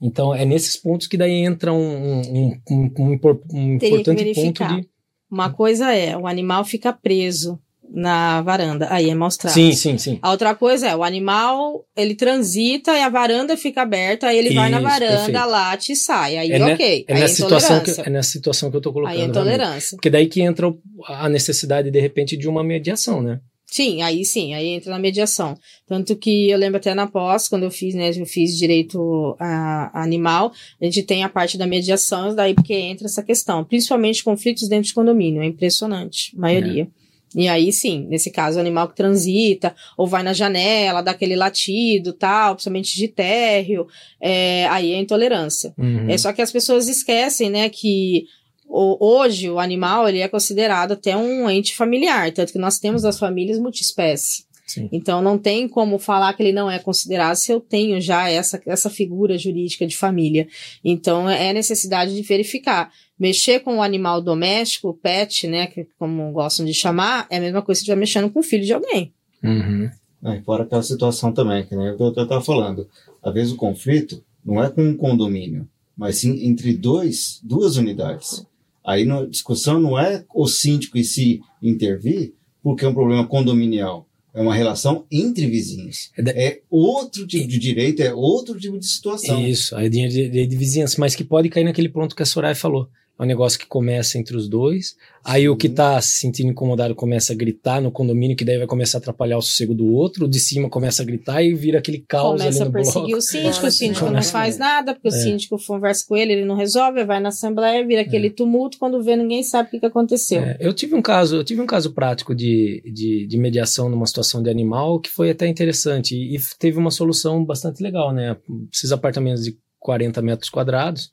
[0.00, 3.20] Então, é nesses pontos que daí entra um, um, um, um,
[3.52, 4.88] um importante ponto de...
[5.30, 7.58] Uma coisa é, o animal fica preso
[7.94, 8.88] na varanda.
[8.90, 9.54] Aí é mostrado.
[9.54, 10.18] Sim, sim, sim.
[10.22, 14.48] A outra coisa é, o animal, ele transita e a varanda fica aberta, aí ele
[14.48, 15.48] Isso, vai na varanda, perfeito.
[15.48, 16.38] late e sai.
[16.38, 17.04] Aí, é ok.
[17.06, 19.14] É, aí nessa é situação que, é nessa situação que eu tô colocando.
[19.14, 19.96] Aí é intolerância.
[19.96, 20.72] Porque daí que entra
[21.06, 23.40] a necessidade, de repente, de uma mediação, né?
[23.66, 25.56] Sim, aí sim, aí entra na mediação.
[25.86, 29.90] Tanto que eu lembro até na pós, quando eu fiz, né, eu fiz direito a,
[29.98, 34.22] a animal, a gente tem a parte da mediação, daí porque entra essa questão, principalmente
[34.22, 36.82] conflitos dentro de condomínio, é impressionante, maioria.
[36.82, 37.01] É.
[37.34, 41.36] E aí sim, nesse caso, o animal que transita, ou vai na janela, dá aquele
[41.36, 43.86] latido, tal, principalmente de térreo,
[44.20, 45.74] é, aí é intolerância.
[45.78, 46.08] Uhum.
[46.08, 48.26] É só que as pessoas esquecem, né, que
[48.68, 53.18] hoje o animal ele é considerado até um ente familiar, tanto que nós temos as
[53.18, 54.44] famílias multiespécie.
[54.66, 54.88] Sim.
[54.90, 58.60] Então não tem como falar que ele não é considerado se eu tenho já essa,
[58.64, 60.48] essa figura jurídica de família.
[60.82, 62.90] Então é necessidade de verificar.
[63.22, 67.40] Mexer com o animal doméstico, o pet, né, que como gostam de chamar, é a
[67.40, 69.12] mesma coisa que estiver mexendo com o filho de alguém.
[69.44, 69.88] Uhum.
[70.24, 72.88] É, fora aquela situação também, que nem eu estava falando.
[73.22, 78.44] Às vezes o conflito não é com um condomínio, mas sim entre dois, duas unidades.
[78.84, 84.08] Aí a discussão não é o síndico em si intervir, porque é um problema condominial
[84.34, 86.10] é uma relação entre vizinhos.
[86.16, 89.46] É, é outro tipo de direito, é outro tipo de situação.
[89.46, 92.54] Isso, é de, de, de vizinhança, mas que pode cair naquele ponto que a Soraya
[92.54, 92.88] falou.
[93.18, 94.96] É um negócio que começa entre os dois.
[95.24, 95.48] Aí Sim.
[95.48, 98.98] o que tá se sentindo incomodado começa a gritar no condomínio, que daí vai começar
[98.98, 100.24] a atrapalhar o sossego do outro.
[100.24, 102.92] O de cima começa a gritar e vira aquele caos começa ali no bloco.
[102.92, 105.10] Começa a perseguir o síndico, o síndico não faz nada, porque é.
[105.10, 108.30] o síndico conversa com ele, ele não resolve, vai na assembleia, vira aquele é.
[108.30, 110.42] tumulto, quando vê ninguém sabe o que, que aconteceu.
[110.42, 110.56] É.
[110.58, 114.42] Eu tive um caso, eu tive um caso prático de, de, de, mediação numa situação
[114.42, 118.36] de animal que foi até interessante e, e teve uma solução bastante legal, né?
[118.72, 121.10] Esses apartamentos de 40 metros quadrados,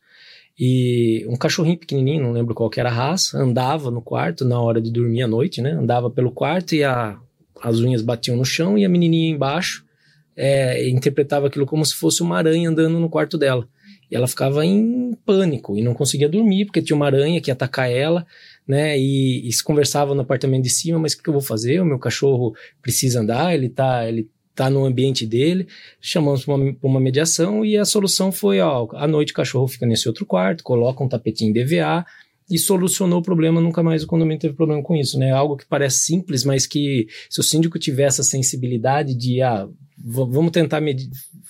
[0.60, 4.82] e um cachorrinho pequenininho, não lembro qual era a raça, andava no quarto na hora
[4.82, 5.72] de dormir à noite, né?
[5.72, 7.18] Andava pelo quarto e a,
[7.62, 9.86] as unhas batiam no chão e a menininha embaixo
[10.36, 13.66] é, interpretava aquilo como se fosse uma aranha andando no quarto dela.
[14.12, 17.54] E ela ficava em pânico e não conseguia dormir porque tinha uma aranha que ia
[17.54, 18.28] atacar ela,
[18.68, 19.00] né?
[19.00, 21.80] E, e se conversava no apartamento de cima, mas o que, que eu vou fazer?
[21.80, 25.68] O meu cachorro precisa andar, ele tá, ele está no ambiente dele,
[26.02, 29.86] chamamos para uma, uma, mediação e a solução foi, ó, à noite o cachorro fica
[29.86, 32.06] nesse outro quarto, coloca um tapetinho DVA
[32.52, 35.32] e solucionou o problema, nunca mais o condomínio teve problema com isso, né?
[35.32, 39.68] Algo que parece simples, mas que se o síndico tiver essa sensibilidade de, ah,
[39.98, 40.82] vamos tentar,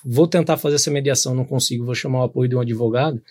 [0.05, 3.21] vou tentar fazer essa mediação, não consigo, vou chamar o apoio de um advogado,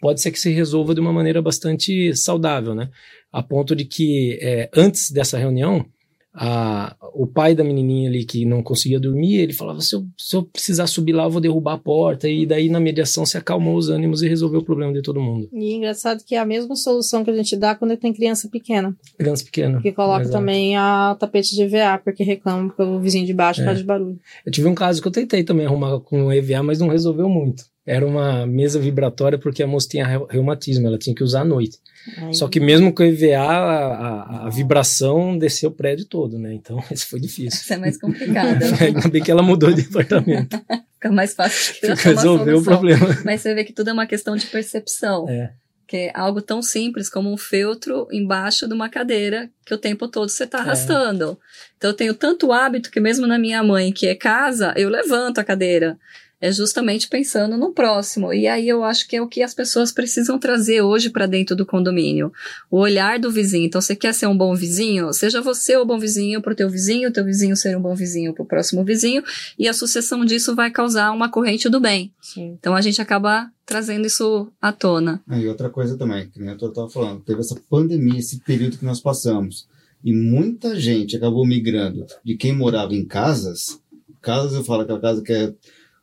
[0.00, 2.88] pode ser que se resolva de uma maneira bastante saudável, né?
[3.30, 5.86] A ponto de que, é, antes dessa reunião,
[6.34, 10.34] a, o pai da menininha ali que não conseguia dormir, ele falava: se eu, se
[10.34, 12.28] eu precisar subir lá, eu vou derrubar a porta.
[12.28, 15.48] E daí na mediação se acalmou os ânimos e resolveu o problema de todo mundo.
[15.52, 18.96] E engraçado que é a mesma solução que a gente dá quando tem criança pequena.
[19.18, 19.80] Criança pequena.
[19.82, 23.64] Que coloca também a tapete de EVA, porque reclama porque o vizinho de baixo é.
[23.64, 24.18] faz barulho.
[24.46, 27.28] Eu tive um caso que eu tentei também arrumar com o EVA, mas não resolveu
[27.28, 27.64] muito.
[27.84, 31.78] Era uma mesa vibratória porque a moça tinha reumatismo, ela tinha que usar à noite.
[32.16, 32.34] Ai.
[32.34, 36.52] Só que mesmo com o EVA, a, a, a, vibração desceu o prédio todo, né?
[36.52, 37.60] Então, isso foi difícil.
[37.60, 38.62] Isso é mais complicado.
[38.80, 40.60] Ainda bem que ela mudou de apartamento.
[40.94, 41.74] Fica mais fácil.
[41.96, 43.06] Resolveu o problema.
[43.24, 45.28] Mas você vê que tudo é uma questão de percepção.
[45.28, 45.52] É.
[45.86, 50.08] Que é algo tão simples como um feltro embaixo de uma cadeira que o tempo
[50.08, 50.60] todo você está é.
[50.60, 51.38] arrastando.
[51.40, 51.46] É.
[51.76, 55.38] Então, eu tenho tanto hábito que mesmo na minha mãe, que é casa, eu levanto
[55.38, 55.98] a cadeira.
[56.42, 58.32] É justamente pensando no próximo.
[58.32, 61.54] E aí eu acho que é o que as pessoas precisam trazer hoje para dentro
[61.54, 62.32] do condomínio.
[62.68, 63.66] O olhar do vizinho.
[63.66, 65.12] Então, você quer ser um bom vizinho?
[65.12, 67.94] Seja você o bom vizinho para o teu vizinho, o teu vizinho ser um bom
[67.94, 69.22] vizinho para o próximo vizinho,
[69.56, 72.12] e a sucessão disso vai causar uma corrente do bem.
[72.20, 72.56] Sim.
[72.58, 75.22] Então, a gente acaba trazendo isso à tona.
[75.28, 78.78] Ah, e outra coisa também, que nem a estava falando, teve essa pandemia, esse período
[78.78, 79.68] que nós passamos,
[80.02, 83.80] e muita gente acabou migrando de quem morava em casas,
[84.20, 85.54] casas eu falo aquela casa que é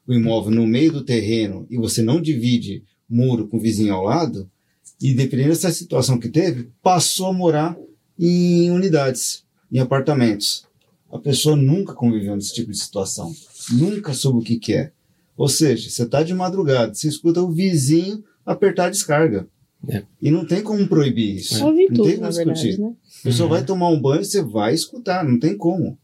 [0.10, 4.04] o imóvel no meio do terreno e você não divide muro com o vizinho ao
[4.04, 4.50] lado,
[5.02, 7.78] e dependendo dessa situação que teve, passou a morar
[8.18, 10.66] em unidades, em apartamentos.
[11.12, 13.34] A pessoa nunca conviveu nesse tipo de situação,
[13.72, 14.92] nunca soube o que, que é.
[15.38, 19.48] Ou seja, você está de madrugada, você escuta o vizinho apertar a descarga.
[19.88, 20.04] É.
[20.22, 21.56] E não tem como proibir isso.
[21.56, 21.60] É.
[21.60, 22.46] Não tem como discutir.
[22.46, 22.94] Verdade, né?
[23.20, 23.56] A pessoa uhum.
[23.56, 25.98] vai tomar um banho, você vai escutar, não tem como.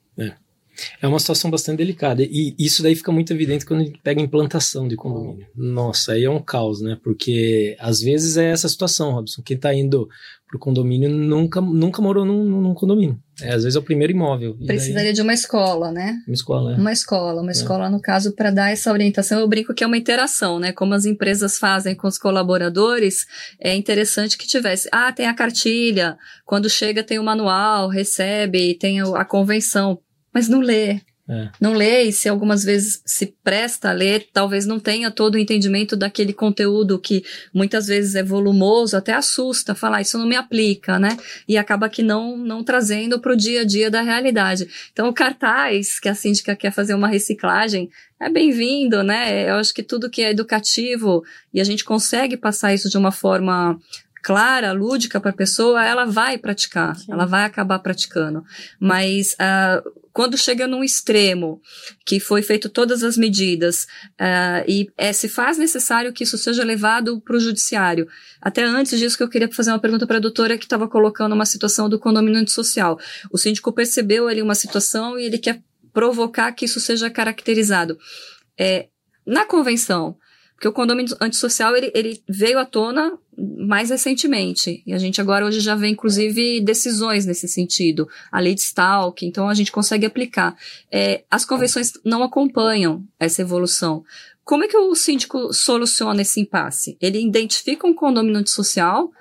[1.01, 1.07] É.
[1.07, 2.23] Uma situação bastante delicada.
[2.23, 5.47] E isso daí fica muito evidente quando a gente pega implantação de condomínio.
[5.55, 6.97] Nossa, aí é um caos, né?
[7.03, 9.41] Porque às vezes é essa situação, Robson.
[9.43, 10.07] Quem está indo
[10.47, 13.19] pro condomínio nunca, nunca morou num, num condomínio.
[13.41, 14.55] É, às vezes é o primeiro imóvel.
[14.65, 15.13] Precisaria daí...
[15.13, 16.15] de uma escola, né?
[16.25, 16.75] Uma escola, é.
[16.77, 17.53] Uma escola, uma é.
[17.53, 19.39] escola, no caso, para dar essa orientação.
[19.39, 20.71] Eu brinco que é uma interação, né?
[20.71, 23.25] Como as empresas fazem com os colaboradores,
[23.59, 24.87] é interessante que tivesse.
[24.91, 29.99] Ah, tem a cartilha, quando chega tem o manual, recebe, tem a convenção
[30.35, 30.99] mas não lê.
[31.27, 31.49] É.
[31.59, 35.39] Não lê, e se algumas vezes se presta a ler, talvez não tenha todo o
[35.39, 40.35] entendimento daquele conteúdo que muitas vezes é volumoso, até assusta, falar, ah, isso não me
[40.35, 41.17] aplica, né?
[41.47, 44.67] E acaba que não, não trazendo para o dia a dia da realidade.
[44.93, 49.49] Então, o cartaz, que a síndica quer fazer uma reciclagem, é bem-vindo, né?
[49.49, 53.11] Eu acho que tudo que é educativo e a gente consegue passar isso de uma
[53.11, 53.79] forma
[54.25, 57.11] clara, lúdica para a pessoa, ela vai praticar, Sim.
[57.11, 58.43] ela vai acabar praticando.
[58.79, 61.61] Mas uh, quando chega num extremo,
[62.03, 63.83] que foi feito todas as medidas,
[64.19, 68.07] uh, e é, se faz necessário que isso seja levado para o judiciário.
[68.41, 71.33] Até antes disso, que eu queria fazer uma pergunta para a doutora que estava colocando
[71.33, 72.99] uma situação do condomínio antissocial.
[73.31, 75.61] O síndico percebeu ali uma situação e ele quer
[75.93, 77.95] provocar que isso seja caracterizado.
[78.57, 78.87] É,
[79.23, 80.17] na convenção,
[80.55, 84.83] porque o condomínio antissocial ele, ele veio à tona mais recentemente.
[84.85, 88.07] E a gente agora hoje já vê, inclusive, decisões nesse sentido.
[88.31, 90.55] A lei de Stalk, então a gente consegue aplicar.
[90.91, 94.03] É, as convenções não acompanham essa evolução.
[94.43, 96.97] Como é que o síndico soluciona esse impasse?
[97.01, 99.11] Ele identifica um condomínio antissocial,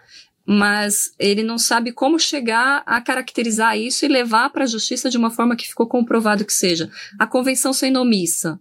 [0.47, 5.17] mas ele não sabe como chegar a caracterizar isso e levar para a justiça de
[5.17, 6.91] uma forma que ficou comprovado que seja.
[7.19, 8.61] A convenção sendo omissa.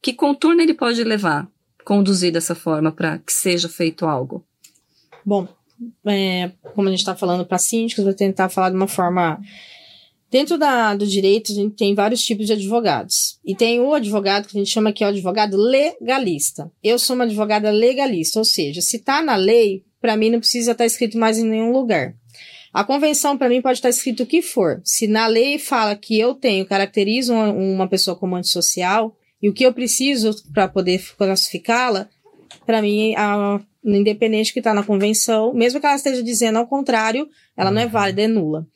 [0.00, 1.48] Que contorno ele pode levar,
[1.84, 4.45] conduzir dessa forma para que seja feito algo?
[5.26, 5.48] Bom,
[6.06, 9.40] é, como a gente está falando para síndicos, vou tentar falar de uma forma.
[10.30, 13.40] Dentro da, do direito, a gente tem vários tipos de advogados.
[13.44, 16.70] E tem o advogado que a gente chama que é o advogado legalista.
[16.80, 20.70] Eu sou uma advogada legalista, ou seja, se está na lei, para mim não precisa
[20.70, 22.14] estar tá escrito mais em nenhum lugar.
[22.72, 24.80] A convenção, para mim, pode estar tá escrito o que for.
[24.84, 29.52] Se na lei fala que eu tenho, caracterizo uma, uma pessoa como antissocial, e o
[29.52, 32.08] que eu preciso para poder classificá-la,
[32.64, 37.28] para mim, a, independente que está na convenção, mesmo que ela esteja dizendo ao contrário,
[37.56, 37.90] ela não é uhum.
[37.90, 38.66] válida, é nula.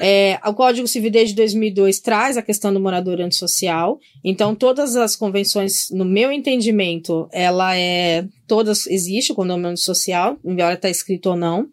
[0.00, 3.98] É, o Código Civil desde 2002 traz a questão do morador antissocial.
[4.22, 8.26] Então, todas as convenções, no meu entendimento, ela é.
[8.46, 11.68] Todas existe o condomínio antissocial, embora está escrito ou não.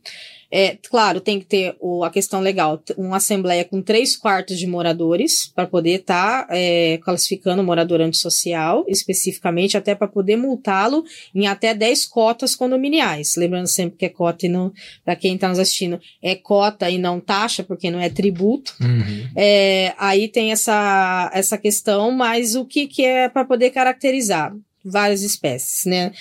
[0.50, 4.66] É, claro, tem que ter o, a questão legal, uma assembleia com três quartos de
[4.66, 11.04] moradores, para poder estar tá, é, classificando o morador antissocial, especificamente, até para poder multá-lo
[11.36, 13.36] em até 10 cotas condominiais.
[13.36, 14.72] Lembrando sempre que é cota e não,
[15.04, 18.74] para quem está nos assistindo, é cota e não taxa, porque não é tributo.
[18.80, 19.30] Uhum.
[19.36, 24.54] É, aí tem essa, essa questão, mas o que, que é para poder caracterizar?
[24.89, 26.12] várias espécies, né?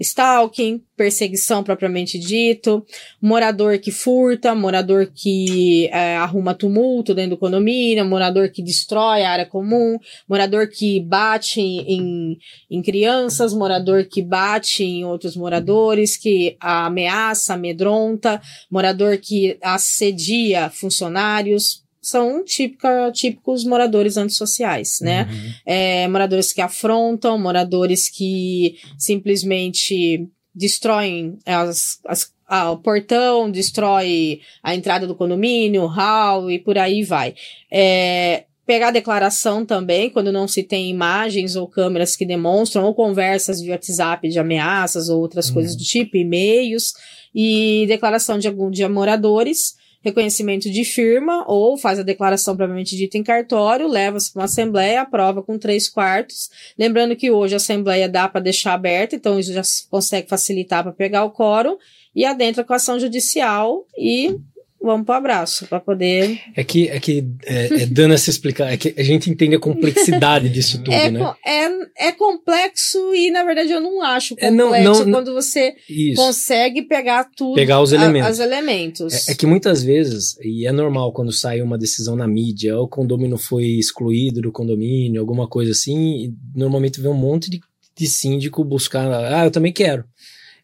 [0.00, 2.84] Stalking, perseguição propriamente dito,
[3.20, 9.30] morador que furta, morador que é, arruma tumulto dentro do condomínio, morador que destrói a
[9.30, 9.98] área comum,
[10.28, 12.38] morador que bate em,
[12.70, 18.40] em crianças, morador que bate em outros moradores, que ameaça, amedronta,
[18.70, 25.28] morador que assedia funcionários, são típica, típicos moradores antissociais, né?
[25.30, 25.52] Uhum.
[25.66, 32.32] É, moradores que afrontam, moradores que simplesmente destroem as, as
[32.72, 37.34] o portão, destrói a entrada do condomínio, o hall e por aí vai.
[37.70, 42.94] É, pegar a declaração também, quando não se tem imagens ou câmeras que demonstram, ou
[42.94, 45.54] conversas de WhatsApp de ameaças ou outras uhum.
[45.54, 46.92] coisas do tipo, e-mails,
[47.32, 53.18] e declaração de algum de moradores reconhecimento de firma ou faz a declaração propriamente dita
[53.18, 56.50] em cartório, leva-se para uma assembleia, aprova com três quartos.
[56.78, 60.92] Lembrando que hoje a assembleia dá para deixar aberta, então isso já consegue facilitar para
[60.92, 61.76] pegar o quórum
[62.14, 64.36] e adentra com a ação judicial e
[64.82, 66.40] vamos para o abraço para poder.
[66.56, 69.58] É que, é que é, é dando essa explicação, é que a gente entende a
[69.60, 71.34] complexidade disso tudo, é, né?
[71.44, 75.74] É, é complexo e, na verdade, eu não acho complexo É, não, não, quando você
[75.88, 76.20] Isso.
[76.20, 77.54] consegue pegar tudo.
[77.54, 78.28] Pegar os a- elementos.
[78.30, 79.28] as elementos.
[79.28, 82.84] É, é que muitas vezes, e é normal quando sai uma decisão na mídia, ou
[82.84, 87.60] o condomínio foi excluído do condomínio, alguma coisa assim, e normalmente vê um monte de,
[87.96, 90.04] de síndico buscar, ah, eu também quero.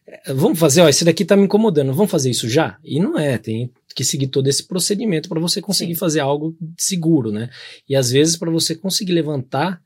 [0.07, 2.77] É, Vamos fazer, ó, esse daqui tá me incomodando, vamos fazer isso já?
[2.83, 5.99] E não é, tem que seguir todo esse procedimento para você conseguir Sim.
[5.99, 7.49] fazer algo seguro, né?
[7.89, 9.81] E às vezes para você conseguir levantar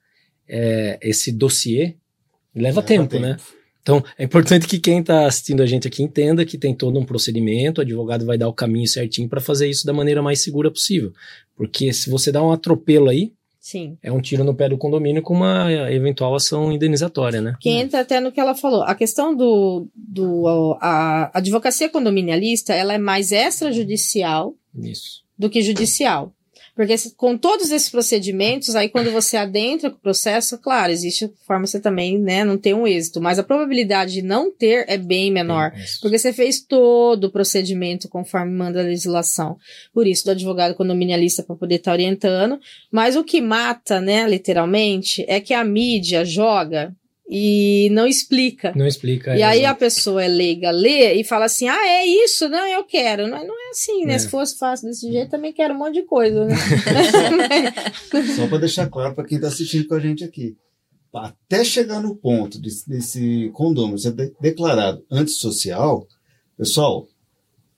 [0.47, 1.95] é, esse dossiê,
[2.53, 3.37] leva, Leva tempo, né?
[3.81, 7.05] Então, é importante que quem está assistindo a gente aqui entenda que tem todo um
[7.05, 10.69] procedimento, o advogado vai dar o caminho certinho para fazer isso da maneira mais segura
[10.69, 11.13] possível.
[11.55, 13.95] Porque se você dá um atropelo aí, Sim.
[14.01, 17.55] é um tiro no pé do condomínio com uma eventual ação indenizatória, né?
[17.59, 18.81] Que entra até no que ela falou.
[18.81, 20.47] A questão do, do
[20.81, 25.21] a advocacia condominialista, ela é mais extrajudicial Isso.
[25.37, 26.33] do que judicial.
[26.81, 31.67] Porque com todos esses procedimentos, aí quando você adentra com o processo, claro, existe forma
[31.67, 35.31] você também, né, não ter um êxito, mas a probabilidade de não ter é bem
[35.31, 35.71] menor.
[35.75, 36.01] Isso.
[36.01, 39.57] Porque você fez todo o procedimento conforme manda a legislação.
[39.93, 42.59] Por isso, do advogado condominialista para poder estar orientando.
[42.91, 46.95] Mas o que mata, né, literalmente, é que a mídia joga
[47.33, 48.73] e não explica.
[48.75, 49.37] Não explica.
[49.37, 52.67] E é, aí a pessoa é leiga, lê e fala assim: ah, é isso, não,
[52.67, 53.25] eu quero.
[53.27, 54.15] Não, é- não é assim, né?
[54.15, 54.19] É.
[54.19, 56.53] Se fosse fácil desse jeito, também quero um monte de coisa, né?
[58.35, 60.57] Só para deixar claro para quem está assistindo com a gente aqui.
[61.13, 66.05] Até chegar no ponto desse, desse condômino ser de- declarado antissocial,
[66.57, 67.07] pessoal,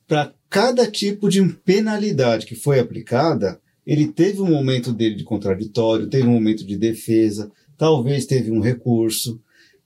[0.08, 6.08] para cada tipo de penalidade que foi aplicada, ele teve um momento dele de contraditório,
[6.10, 9.42] teve um momento de defesa, talvez teve um recurso.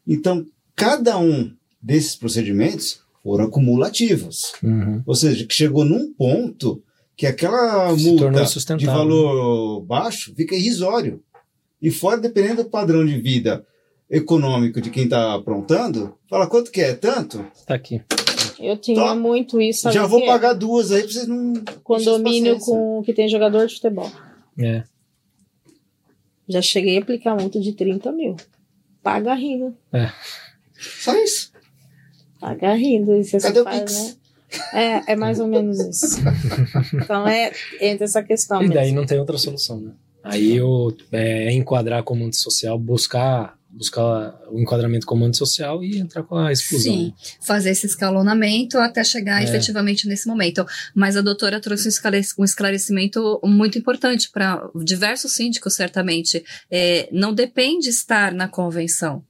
[0.07, 0.45] Então,
[0.75, 1.51] cada um
[1.81, 4.53] desses procedimentos foram acumulativos.
[4.63, 5.01] Uhum.
[5.05, 6.81] Ou seja, que chegou num ponto
[7.15, 11.21] que aquela Se tornou multa de valor baixo fica irrisório.
[11.81, 13.65] E fora, dependendo do padrão de vida
[14.09, 16.93] econômico de quem está aprontando, fala quanto que é?
[16.93, 17.45] Tanto?
[17.65, 18.01] Tá aqui.
[18.59, 19.15] Eu tinha Tá.
[19.15, 19.91] muito isso.
[19.91, 21.53] Já vou pagar duas aí pra vocês não.
[21.83, 24.09] Condomínio com que tem jogador de futebol.
[24.59, 24.83] É.
[26.47, 28.35] Já cheguei a aplicar multa de 30 mil.
[29.07, 29.73] Paga rindo.
[30.77, 31.53] Só isso.
[32.41, 33.15] Paga rindo.
[33.15, 34.17] E você Cadê o faz, Pix?
[34.73, 35.03] né?
[35.07, 36.19] É, é mais ou menos isso.
[36.93, 38.99] Então é entre essa questão E daí mesmo.
[38.99, 39.93] não tem outra solução, né?
[40.21, 46.35] Aí eu é, enquadrar como antissocial, buscar, buscar o enquadramento como antissocial e entrar com
[46.35, 46.91] a exclusão.
[46.93, 49.45] Sim, fazer esse escalonamento até chegar É.
[49.45, 50.65] efetivamente nesse momento.
[50.95, 56.43] Mas a doutora trouxe um um esclarecimento muito importante para diversos síndicos, certamente.
[56.71, 59.23] É, não depende estar na convenção.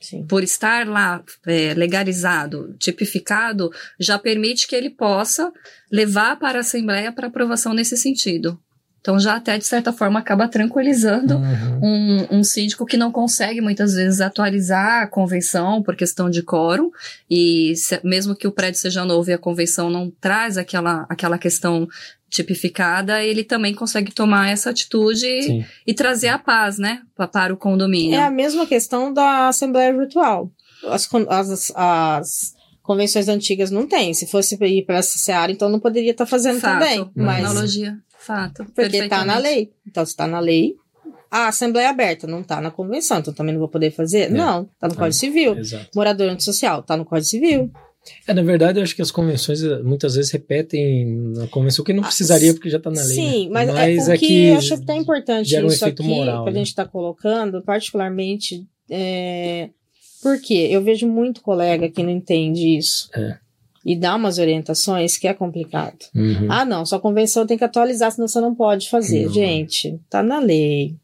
[0.00, 0.26] Sim.
[0.26, 5.52] Por estar lá é, legalizado, tipificado, já permite que ele possa
[5.90, 8.58] levar para a Assembleia para aprovação nesse sentido.
[9.02, 11.80] Então, já até, de certa forma, acaba tranquilizando Uhum.
[11.82, 16.88] um, um síndico que não consegue muitas vezes atualizar a convenção por questão de quórum
[17.28, 21.36] e se- mesmo que o prédio seja novo e a convenção não traz aquela, aquela
[21.36, 21.88] questão
[22.30, 27.52] tipificada, ele também consegue tomar essa atitude e, e trazer a paz, né, pa- para
[27.52, 28.14] o condomínio.
[28.18, 30.50] É a mesma questão da Assembleia Virtual.
[30.88, 34.12] As, as, as convenções antigas não tem.
[34.14, 37.10] Se fosse ir para essa seara, então não poderia estar fazendo fato, também.
[37.14, 38.64] Mas analogia, fato.
[38.74, 39.70] porque está na lei.
[39.86, 40.76] Então, se está na lei,
[41.30, 44.30] a Assembleia é aberta, não está na convenção, então também não vou poder fazer?
[44.30, 44.96] Não, está no É.
[44.96, 45.58] Código Civil.
[45.58, 45.88] Exato.
[45.94, 47.70] Morador antissocial, está no Código Civil.
[48.26, 51.92] É, na verdade, eu acho que as convenções eh, muitas vezes repetem na convenção que
[51.92, 53.14] não Ah, precisaria porque já está na lei.
[53.14, 53.50] Sim, né?
[53.66, 56.58] mas, é o que eu acho até importante um isso aqui, moral, que a né?
[56.58, 59.70] gente está colocando, particularmente, é...
[60.20, 63.08] porque eu vejo muito colega que não entende isso.
[63.14, 63.38] É.
[63.84, 65.98] E dá umas orientações que é complicado.
[66.14, 66.46] Uhum.
[66.48, 69.24] Ah, não, sua convenção tem que atualizar, senão você não pode fazer.
[69.26, 69.32] Não.
[69.32, 70.94] Gente, tá na lei.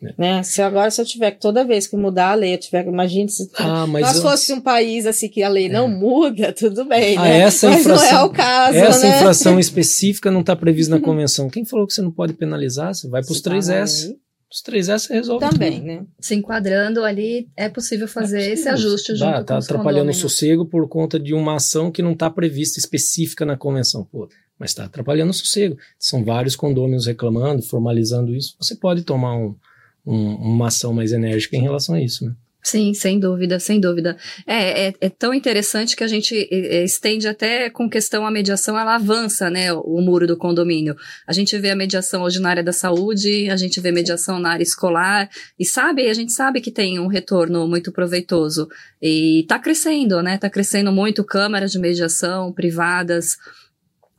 [0.00, 0.14] É.
[0.16, 0.42] Né?
[0.44, 2.88] Se agora, se eu tiver que toda vez que mudar a lei, eu tiver que.
[2.88, 6.52] Imagina se Ah, mas nós eu- fosse um país assim que a lei não muda,
[6.56, 7.38] tudo bem, Ah, né?
[7.40, 9.16] essa Mas não é infração- o caso, essa né?
[9.16, 11.50] infração específica não está prevista na convenção.
[11.50, 12.94] Quem falou que você não pode penalizar?
[12.94, 14.14] Você vai para os tá na 3S.
[14.50, 15.86] Os 3S você resolve Também, tudo.
[15.86, 16.06] né?
[16.18, 20.10] Se enquadrando ali, é possível fazer É esse ajuste junto Dá, com tá os atrapalhando
[20.10, 24.04] o sossego por conta de uma ação que não está prevista específica na convenção.
[24.04, 24.26] Pô,
[24.58, 25.76] mas está atrapalhando o sossego.
[25.98, 28.56] São vários condôminos reclamando, formalizando isso.
[28.58, 29.54] Você pode tomar um-
[30.06, 32.34] um- uma ação mais enérgica em relação a isso, né?
[32.62, 34.16] Sim, sem dúvida, sem dúvida.
[34.46, 36.34] É, é, é tão interessante que a gente
[36.84, 40.94] estende até com questão a mediação, ela avança, né, o, o, muro do condomínio.
[41.26, 44.50] A gente vê a mediação hoje na área da saúde, a gente vê mediação na
[44.50, 48.68] área escolar, e sabe, a gente sabe que tem um retorno muito proveitoso.
[49.00, 53.36] E tá crescendo, né, tá crescendo muito câmaras de mediação privadas,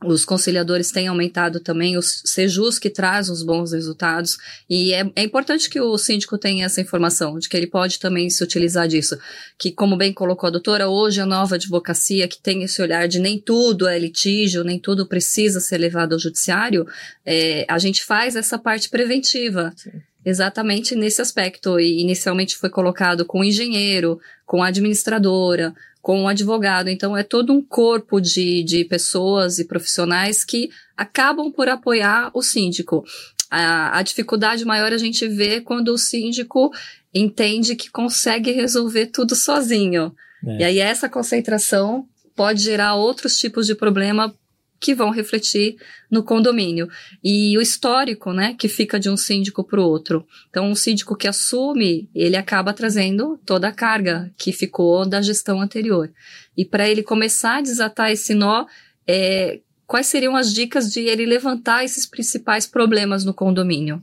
[0.04, 4.38] os conciliadores têm aumentado também, os sejus que trazem os bons resultados,
[4.68, 8.30] e é, é, importante que o síndico tenha essa informação, de que ele pode também
[8.30, 9.18] se utilizar disso.
[9.58, 13.18] Que, como bem colocou a doutora, hoje a nova advocacia, que tem esse olhar de
[13.18, 16.86] nem tudo é litígio, nem tudo precisa ser levado ao judiciário,
[17.24, 19.72] é, a gente faz essa parte preventiva.
[19.76, 19.90] Sim.
[20.24, 21.80] Exatamente nesse aspecto.
[21.80, 26.88] E inicialmente foi colocado com engenheiro, com administradora, com um advogado.
[26.88, 32.42] Então, é todo um corpo de, de pessoas e profissionais que acabam por apoiar o
[32.42, 33.04] síndico.
[33.50, 36.70] A, a dificuldade maior a gente vê quando o síndico
[37.12, 40.14] entende que consegue resolver tudo sozinho.
[40.46, 40.58] É.
[40.58, 44.34] E aí, essa concentração pode gerar outros tipos de problema
[44.80, 45.76] que vão refletir
[46.10, 46.88] no condomínio.
[47.22, 50.26] E o histórico, né, que fica de um síndico para o outro.
[50.48, 55.60] Então, um síndico que assume, ele acaba trazendo toda a carga que ficou da gestão
[55.60, 56.10] anterior.
[56.56, 58.64] E para ele começar a desatar esse nó,
[59.06, 64.02] é, quais seriam as dicas de ele levantar esses principais problemas no condomínio?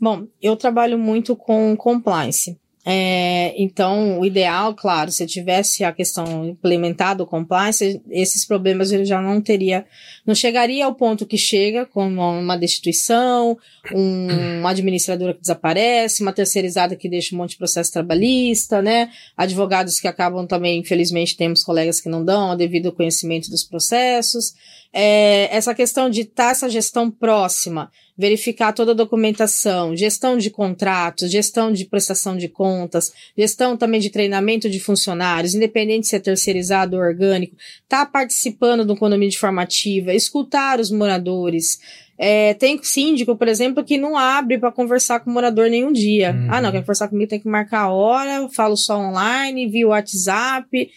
[0.00, 2.58] Bom, eu trabalho muito com compliance.
[2.84, 9.04] É, então, o ideal, claro, se tivesse a questão implementada, o compliance, esses problemas ele
[9.04, 9.84] já não teria,
[10.26, 13.58] não chegaria ao ponto que chega, como uma destituição,
[13.94, 19.10] um, uma administradora que desaparece, uma terceirizada que deixa um monte de processo trabalhista, né?
[19.36, 24.54] Advogados que acabam também, infelizmente, temos colegas que não dão devido ao conhecimento dos processos.
[24.92, 27.90] É, essa questão de estar tá essa gestão próxima,
[28.20, 34.10] verificar toda a documentação, gestão de contratos, gestão de prestação de contas, gestão também de
[34.10, 37.56] treinamento de funcionários, independente se é terceirizado ou orgânico,
[37.88, 41.78] tá participando do condomínio de formativa, escutar os moradores.
[42.18, 46.32] É, tem síndico, por exemplo, que não abre para conversar com o morador nenhum dia.
[46.32, 46.48] Uhum.
[46.50, 49.88] Ah, não, quer conversar comigo, tem que marcar a hora, eu falo só online, via
[49.88, 50.90] WhatsApp.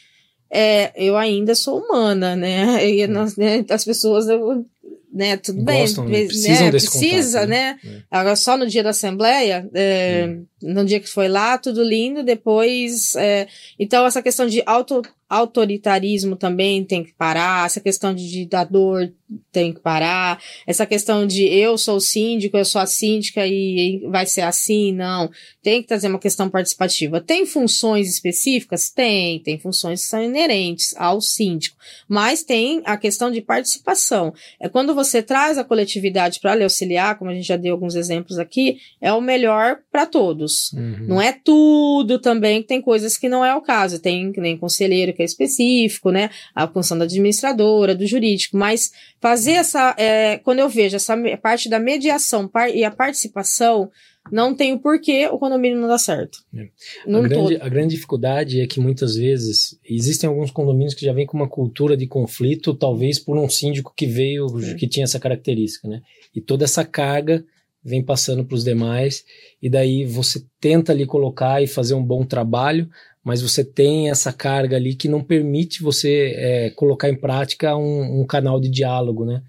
[0.52, 2.84] É, eu ainda sou humana, né?
[2.86, 4.66] E nós, né, as pessoas eu,
[5.14, 5.38] né?
[5.38, 6.28] Tudo Gostam, bem, né?
[6.28, 6.72] Precisam né?
[6.72, 7.80] precisa, contato, né?
[7.84, 8.04] né?
[8.10, 10.46] Agora só no dia da assembleia, é, hum.
[10.64, 13.48] No dia que foi lá, tudo lindo, depois, é,
[13.78, 19.12] então essa questão de auto, autoritarismo também tem que parar, essa questão de ditador
[19.52, 24.28] tem que parar, essa questão de eu sou síndico, eu sou a síndica e vai
[24.28, 25.32] ser assim, não.
[25.62, 27.20] Tem que trazer uma questão participativa.
[27.20, 28.92] Tem funções específicas?
[28.92, 34.34] Tem, tem funções que são inerentes ao síndico, mas tem a questão de participação.
[34.60, 37.96] É quando você traz a coletividade para lhe auxiliar, como a gente já deu alguns
[37.96, 40.53] exemplos aqui, é o melhor para todos.
[40.74, 41.06] Uhum.
[41.08, 44.00] Não é tudo também, tem coisas que não é o caso.
[44.00, 46.30] Tem nem conselheiro que é específico, né?
[46.54, 51.70] A função da administradora, do jurídico, mas fazer essa, é, quando eu vejo essa parte
[51.70, 53.90] da mediação e a participação,
[54.32, 56.40] não tem o porquê o condomínio não dá certo.
[56.56, 56.70] É.
[57.06, 61.26] A, grande, a, grande, dificuldade é que muitas vezes existem alguns condomínios que já vêm
[61.26, 64.48] com uma cultura de conflito, talvez por um síndico que veio,
[64.78, 66.02] que tinha essa característica, né?
[66.34, 67.46] E toda essa carga
[67.84, 69.24] vem passando para os demais,
[69.62, 72.90] e daí você tenta ali colocar e fazer um bom trabalho,
[73.24, 78.22] mas você tem essa carga ali que não permite você é, colocar em prática um,
[78.22, 79.42] um, canal de diálogo, né?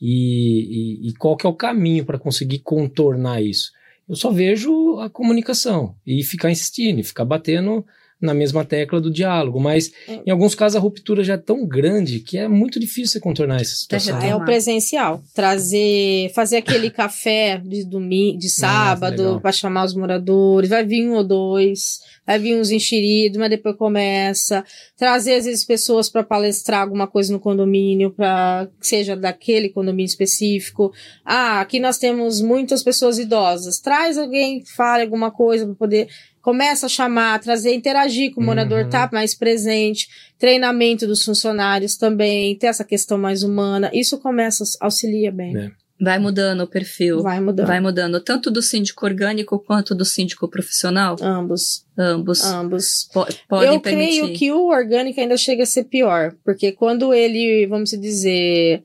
[0.00, 3.70] E, e, e qual que é o caminho para conseguir contornar isso?
[4.08, 7.84] Eu só vejo a comunicação e ficar insistindo, ficar batendo
[8.20, 10.20] na mesma tecla do diálogo, mas é.
[10.26, 13.60] em alguns casos a ruptura já é tão grande que é muito difícil você contornar
[13.60, 14.20] essa situação.
[14.20, 20.68] É o presencial, trazer, fazer aquele café de domingo, de sábado para chamar os moradores,
[20.68, 24.64] vai vir um ou dois, vai vir uns enxeridos, mas depois começa,
[24.96, 30.08] trazer às vezes pessoas para palestrar alguma coisa no condomínio, para que seja daquele condomínio
[30.08, 30.92] específico.
[31.24, 36.08] Ah, aqui nós temos muitas pessoas idosas, traz alguém que fale alguma coisa para poder
[36.42, 38.90] começa a chamar, trazer, interagir com o morador, uhum.
[38.90, 45.30] tá mais presente, treinamento dos funcionários também, ter essa questão mais humana, isso começa, auxilia
[45.30, 45.56] bem.
[45.56, 45.70] É.
[46.02, 47.20] Vai mudando o perfil.
[47.20, 47.66] Vai mudando.
[47.66, 51.14] Vai mudando, tanto do síndico orgânico quanto do síndico profissional?
[51.20, 51.84] Ambos.
[51.96, 52.42] Ambos.
[52.42, 53.08] Ambos.
[53.12, 54.20] P podem Eu permitir.
[54.20, 58.82] creio que o orgânico ainda chega a ser pior, porque quando ele, vamos dizer,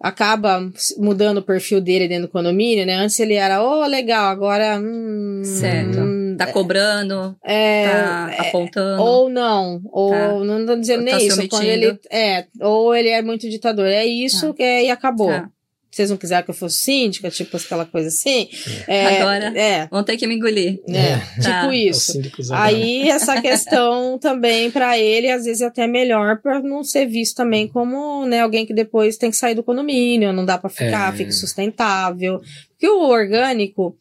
[0.00, 2.94] acaba mudando o perfil dele dentro do condomínio, né?
[2.94, 4.78] Antes ele era, oh, legal, agora.
[4.78, 5.98] Hum, certo.
[5.98, 9.02] Hum, tá cobrando, é, tá é, apontando.
[9.02, 10.44] Ou não, ou tá.
[10.44, 11.48] não tô dizendo nem tá isso.
[11.48, 13.86] Quando ele, é, ou ele é muito ditador.
[13.86, 14.54] É isso tá.
[14.54, 15.28] que é, e acabou.
[15.28, 15.50] Tá.
[15.90, 18.48] Vocês não quiseram que eu fosse síndica, tipo aquela coisa assim.
[18.86, 20.80] É, Agora É, vão ter que me engolir.
[20.88, 21.62] é, Tá.
[21.62, 22.20] tipo É o isso.
[22.52, 27.36] Aí essa questão também pra ele às vezes é até melhor pra não ser visto
[27.36, 31.12] também como, né, alguém que depois tem que sair do condomínio, não dá pra ficar,
[31.12, 31.16] É.
[31.16, 32.40] fica sustentável.
[32.70, 33.96] Porque o orgânico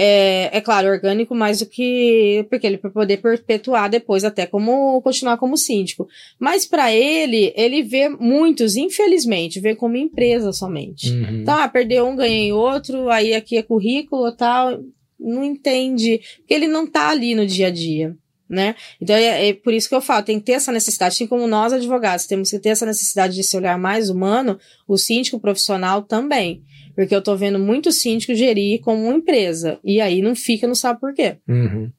[0.00, 5.02] é, é claro, orgânico mais do que porque ele para poder perpetuar depois até como
[5.02, 6.08] continuar como síndico.
[6.38, 11.10] Mas pra ele, ele vê muitos, infelizmente, vê como empresa somente.
[11.10, 11.40] Uhum.
[11.40, 14.80] Então, ah, perdeu um, ganhei outro, aí aqui é currículo tal.
[15.18, 18.16] Não entende, porque ele não tá ali no dia a dia,
[18.48, 18.74] né?
[19.00, 21.46] Então, é, é por isso que eu falo, tem que ter essa necessidade, assim como
[21.46, 26.02] nós advogados temos que ter essa necessidade de se olhar mais humano, o síndico profissional
[26.02, 26.62] também.
[26.94, 30.74] Porque eu tô vendo muito síndico gerir como uma empresa, e aí não fica, não
[30.74, 31.36] sabe por quê.
[31.48, 31.90] Uhum.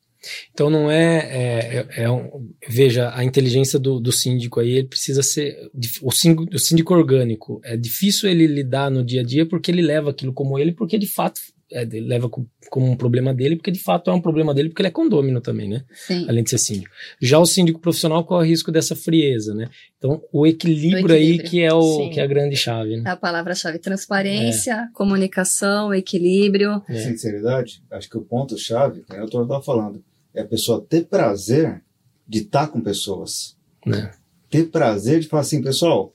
[0.51, 4.87] Então não é, é, é- é um- veja a inteligência do, do síndico aí ele
[4.87, 5.55] precisa ser
[6.01, 9.81] o síndico, o síndico orgânico é difícil ele lidar no dia a dia porque ele
[9.81, 11.39] leva aquilo como ele porque de fato
[11.71, 14.81] é, leva co- como um problema dele porque de fato é um problema dele porque
[14.81, 16.25] ele é condômino também né Sim.
[16.27, 20.21] além de ser síndico já o síndico profissional corre o risco dessa frieza né então
[20.31, 21.49] o equilíbrio, aí equilíbrio.
[21.49, 22.09] que é o Sim.
[22.09, 26.81] que é a grande chave né É a palavra-chave: transparência, comunicação, equilíbrio.
[26.89, 26.93] É.
[27.03, 30.03] Sinceridade, acho que o ponto-chave, que o doutor estava falando,
[30.33, 31.81] é a pessoa ter prazer
[32.27, 33.55] de estar com pessoas.
[33.85, 34.11] né
[34.49, 36.13] Ter prazer de falar assim, pessoal,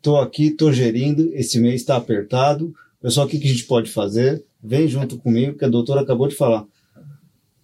[0.00, 2.72] tô aqui, tô gerindo, esse mês está apertado,
[3.02, 4.44] pessoal, o que, que a gente pode fazer?
[4.64, 6.64] Vem junto comigo, que a doutora acabou de falar.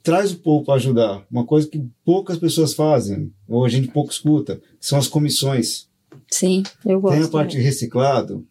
[0.03, 1.27] Traz o povo para ajudar.
[1.31, 5.89] Uma coisa que poucas pessoas fazem, ou a gente pouco escuta, são as comissões.
[6.31, 6.63] Sim.
[6.85, 7.15] Eu gosto.
[7.17, 8.47] Tem a parte de reciclado,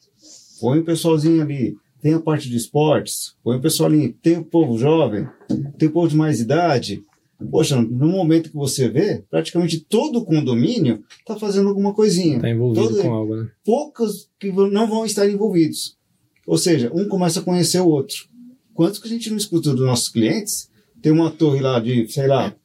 [0.60, 1.76] põe o pessoalzinho ali.
[2.02, 4.14] Tem a parte de esportes, põe o pessoal ali.
[4.14, 5.28] Tem o povo jovem,
[5.78, 7.04] tem o povo de mais idade.
[7.52, 12.40] Poxa, no momento que você vê, praticamente todo o condomínio está fazendo alguma coisinha.
[12.40, 15.98] tá envolvido Todo- com algo né Poucos que não vão estar envolvidos.
[16.48, 18.29] Ou seja, um começa a conhecer o outro.
[18.80, 20.70] Quantos que a gente não escuta dos nossos clientes?
[21.02, 22.56] Tem uma torre lá de, sei lá,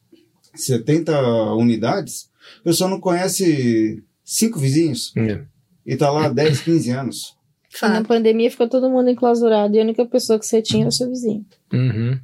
[0.55, 1.11] 70
[1.55, 2.29] unidades,
[2.61, 5.43] o pessoal não conhece cinco vizinhos É.
[5.85, 7.35] e tá lá há 10, 15 anos.
[7.81, 10.91] Na pandemia ficou todo mundo enclausurado e a única pessoa que você tinha era o
[10.93, 11.45] seu vizinho.
[11.73, 12.17] Uhum.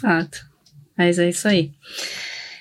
[0.00, 0.38] Fato.
[0.96, 1.72] Mas é isso aí.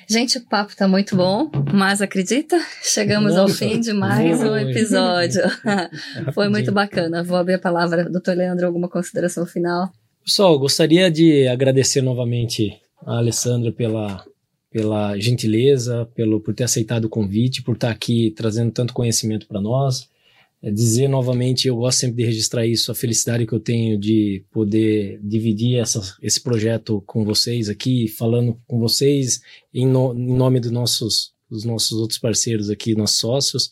[0.10, 2.60] Gente, o papo tá muito bom, mas acredita?
[2.82, 5.44] Chegamos ao Nossa, fim de mais um episódio.
[6.34, 7.24] Foi muito bacana.
[7.24, 9.92] Vou abrir a palavra, doutor Leandro, alguma consideração final?
[10.24, 14.24] Pessoal, gostaria de agradecer novamente a Alessandra pela,
[14.70, 19.60] pela gentileza, pelo, por ter aceitado o convite, por estar aqui trazendo tanto conhecimento para
[19.60, 20.10] nós.
[20.64, 24.44] É dizer novamente, eu gosto sempre de registrar isso, a felicidade que eu tenho de
[24.52, 29.42] poder dividir essa, esse projeto com vocês aqui, falando com vocês
[29.74, 33.72] em, no- em nome dos nossos, dos nossos outros parceiros aqui, nossos sócios.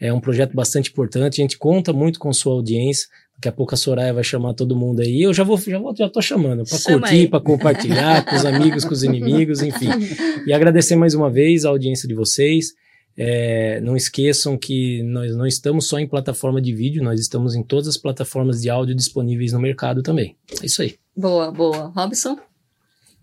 [0.00, 3.08] É um projeto bastante importante, a gente conta muito com sua audiência.
[3.36, 5.22] Daqui a pouco a Soraya vai chamar todo mundo aí.
[5.22, 8.44] Eu já vou, já vou, já tô chamando para Chama curtir, para compartilhar com os
[8.44, 9.88] amigos, com os inimigos, enfim.
[10.46, 12.72] E agradecer mais uma vez a audiência de vocês.
[13.16, 17.62] É, não esqueçam que nós não estamos só em plataforma de vídeo, nós estamos em
[17.62, 20.36] todas as plataformas de áudio disponíveis no mercado também.
[20.62, 20.94] É isso aí.
[21.16, 21.92] Boa, boa.
[21.94, 22.38] Robson?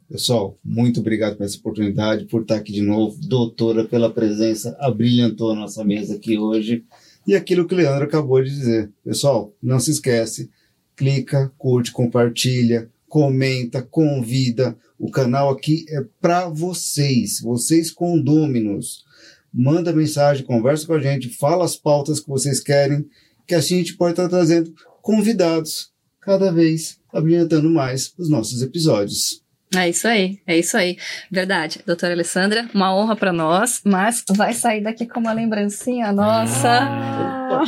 [0.09, 3.15] Pessoal, muito obrigado por essa oportunidade, por estar aqui de novo.
[3.21, 6.83] Doutora, pela presença, abrilhantou a nossa mesa aqui hoje.
[7.29, 8.91] E aquilo que o Leandro acabou de dizer.
[9.05, 10.49] Pessoal, não se esquece,
[10.95, 14.75] clica, curte, compartilha, comenta, convida.
[14.97, 19.05] O canal aqui é para vocês, vocês condôminos.
[19.53, 23.05] Manda mensagem, conversa com a gente, fala as pautas que vocês querem,
[23.45, 29.43] que assim a gente pode estar trazendo convidados cada vez abrilhantando mais os nossos episódios.
[29.75, 30.97] É isso aí, é isso aí.
[31.31, 31.79] Verdade.
[31.85, 36.89] Doutora Alessandra, uma honra para nós, mas vai sair daqui com uma lembrancinha nossa.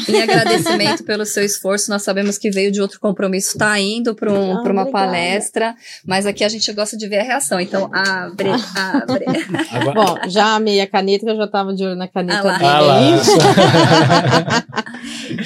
[0.10, 4.34] Em agradecimento pelo seu esforço, nós sabemos que veio de outro compromisso, está indo para
[4.34, 7.60] um, Ah, pra uma palestra, mas aqui a gente gosta de ver a reação.
[7.60, 9.26] Então, abre, abre.
[9.72, 12.44] Agora, Bom, já amei a caneta, que eu já tava de olho na caneta Ah
[12.44, 12.60] lá.
[12.62, 13.02] Ah lá.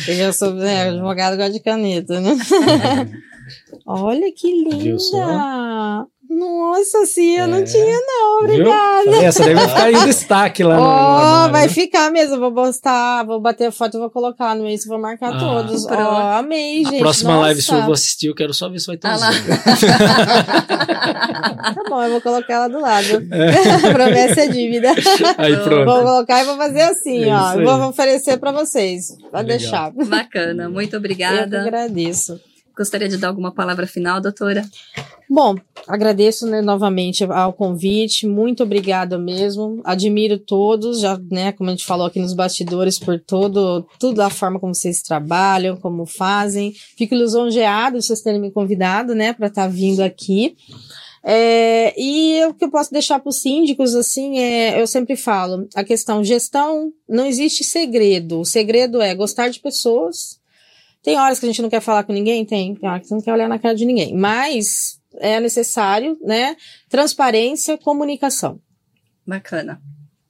[0.07, 2.35] Eu já sou né, advogado gosta de caneta, né?
[3.85, 5.17] Olha que Viu só?
[5.17, 6.07] linda!
[6.29, 7.63] Nossa, sim, eu não É.
[7.63, 9.15] tinha, não, obrigada.
[9.23, 11.69] Essa daí vai ficar em destaque lá no, no Ó, vai né?
[11.69, 12.39] ficar mesmo.
[12.39, 15.39] Vou postar, vou bater foto e vou colocar no Insta, vou marcar Ah.
[15.39, 15.85] todos.
[15.85, 16.15] Ó, Pronto.
[16.39, 16.99] amei, A gente.
[16.99, 17.45] próxima Nossa.
[17.45, 19.19] live sua eu vou assistir, eu quero só ver se vai ter Ah um.
[21.75, 23.07] Tá bom, eu vou colocar ela do lado.
[23.93, 24.89] Promessa é dívida.
[25.37, 25.85] Aí Vou pronto.
[25.85, 27.53] colocar e vou fazer assim, É ó.
[27.63, 29.07] vou oferecer pra vocês.
[29.31, 29.57] Pode Legal.
[29.59, 29.91] deixar.
[29.91, 31.61] Bacana, muito Eu que obrigada.
[31.61, 32.39] agradeço.
[32.77, 34.65] Gostaria de dar alguma palavra final, doutora?
[35.29, 35.55] Bom,
[35.87, 39.81] agradeço né, novamente ao convite, muito obrigada mesmo.
[39.83, 44.29] Admiro todos, já, né, como a gente falou aqui nos bastidores, por todo, tudo a
[44.29, 46.73] forma como vocês trabalham, como fazem.
[46.95, 50.55] Fico lisonjeado de vocês terem me convidado, né, para estar tá vindo aqui.
[51.27, 55.67] É, e o que eu posso deixar para os síndicos, assim, é, eu sempre falo,
[55.73, 58.41] a questão gestão, não existe segredo.
[58.41, 60.39] O segredo é gostar de pessoas.
[61.01, 62.45] Tem horas que a gente não quer falar com ninguém?
[62.45, 62.75] Tem.
[62.75, 64.15] Tem horas que você não quer olhar na cara de ninguém.
[64.15, 66.55] Mas é necessário, né?
[66.89, 68.59] Transparência, comunicação.
[69.25, 69.81] Bacana.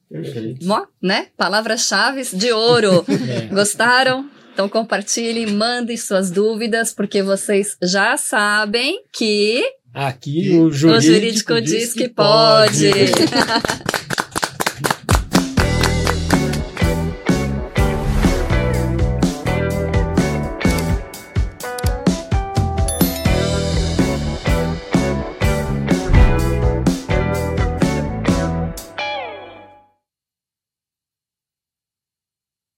[0.09, 0.65] Perfeito.
[0.65, 1.27] Mó, né?
[1.37, 3.05] Palavras-chave de ouro.
[3.29, 3.47] É.
[3.47, 4.29] Gostaram?
[4.53, 9.61] Então compartilhe, mandem suas dúvidas, porque vocês já sabem que
[9.93, 12.91] Aqui o o jurídico, jurídico diz que pode.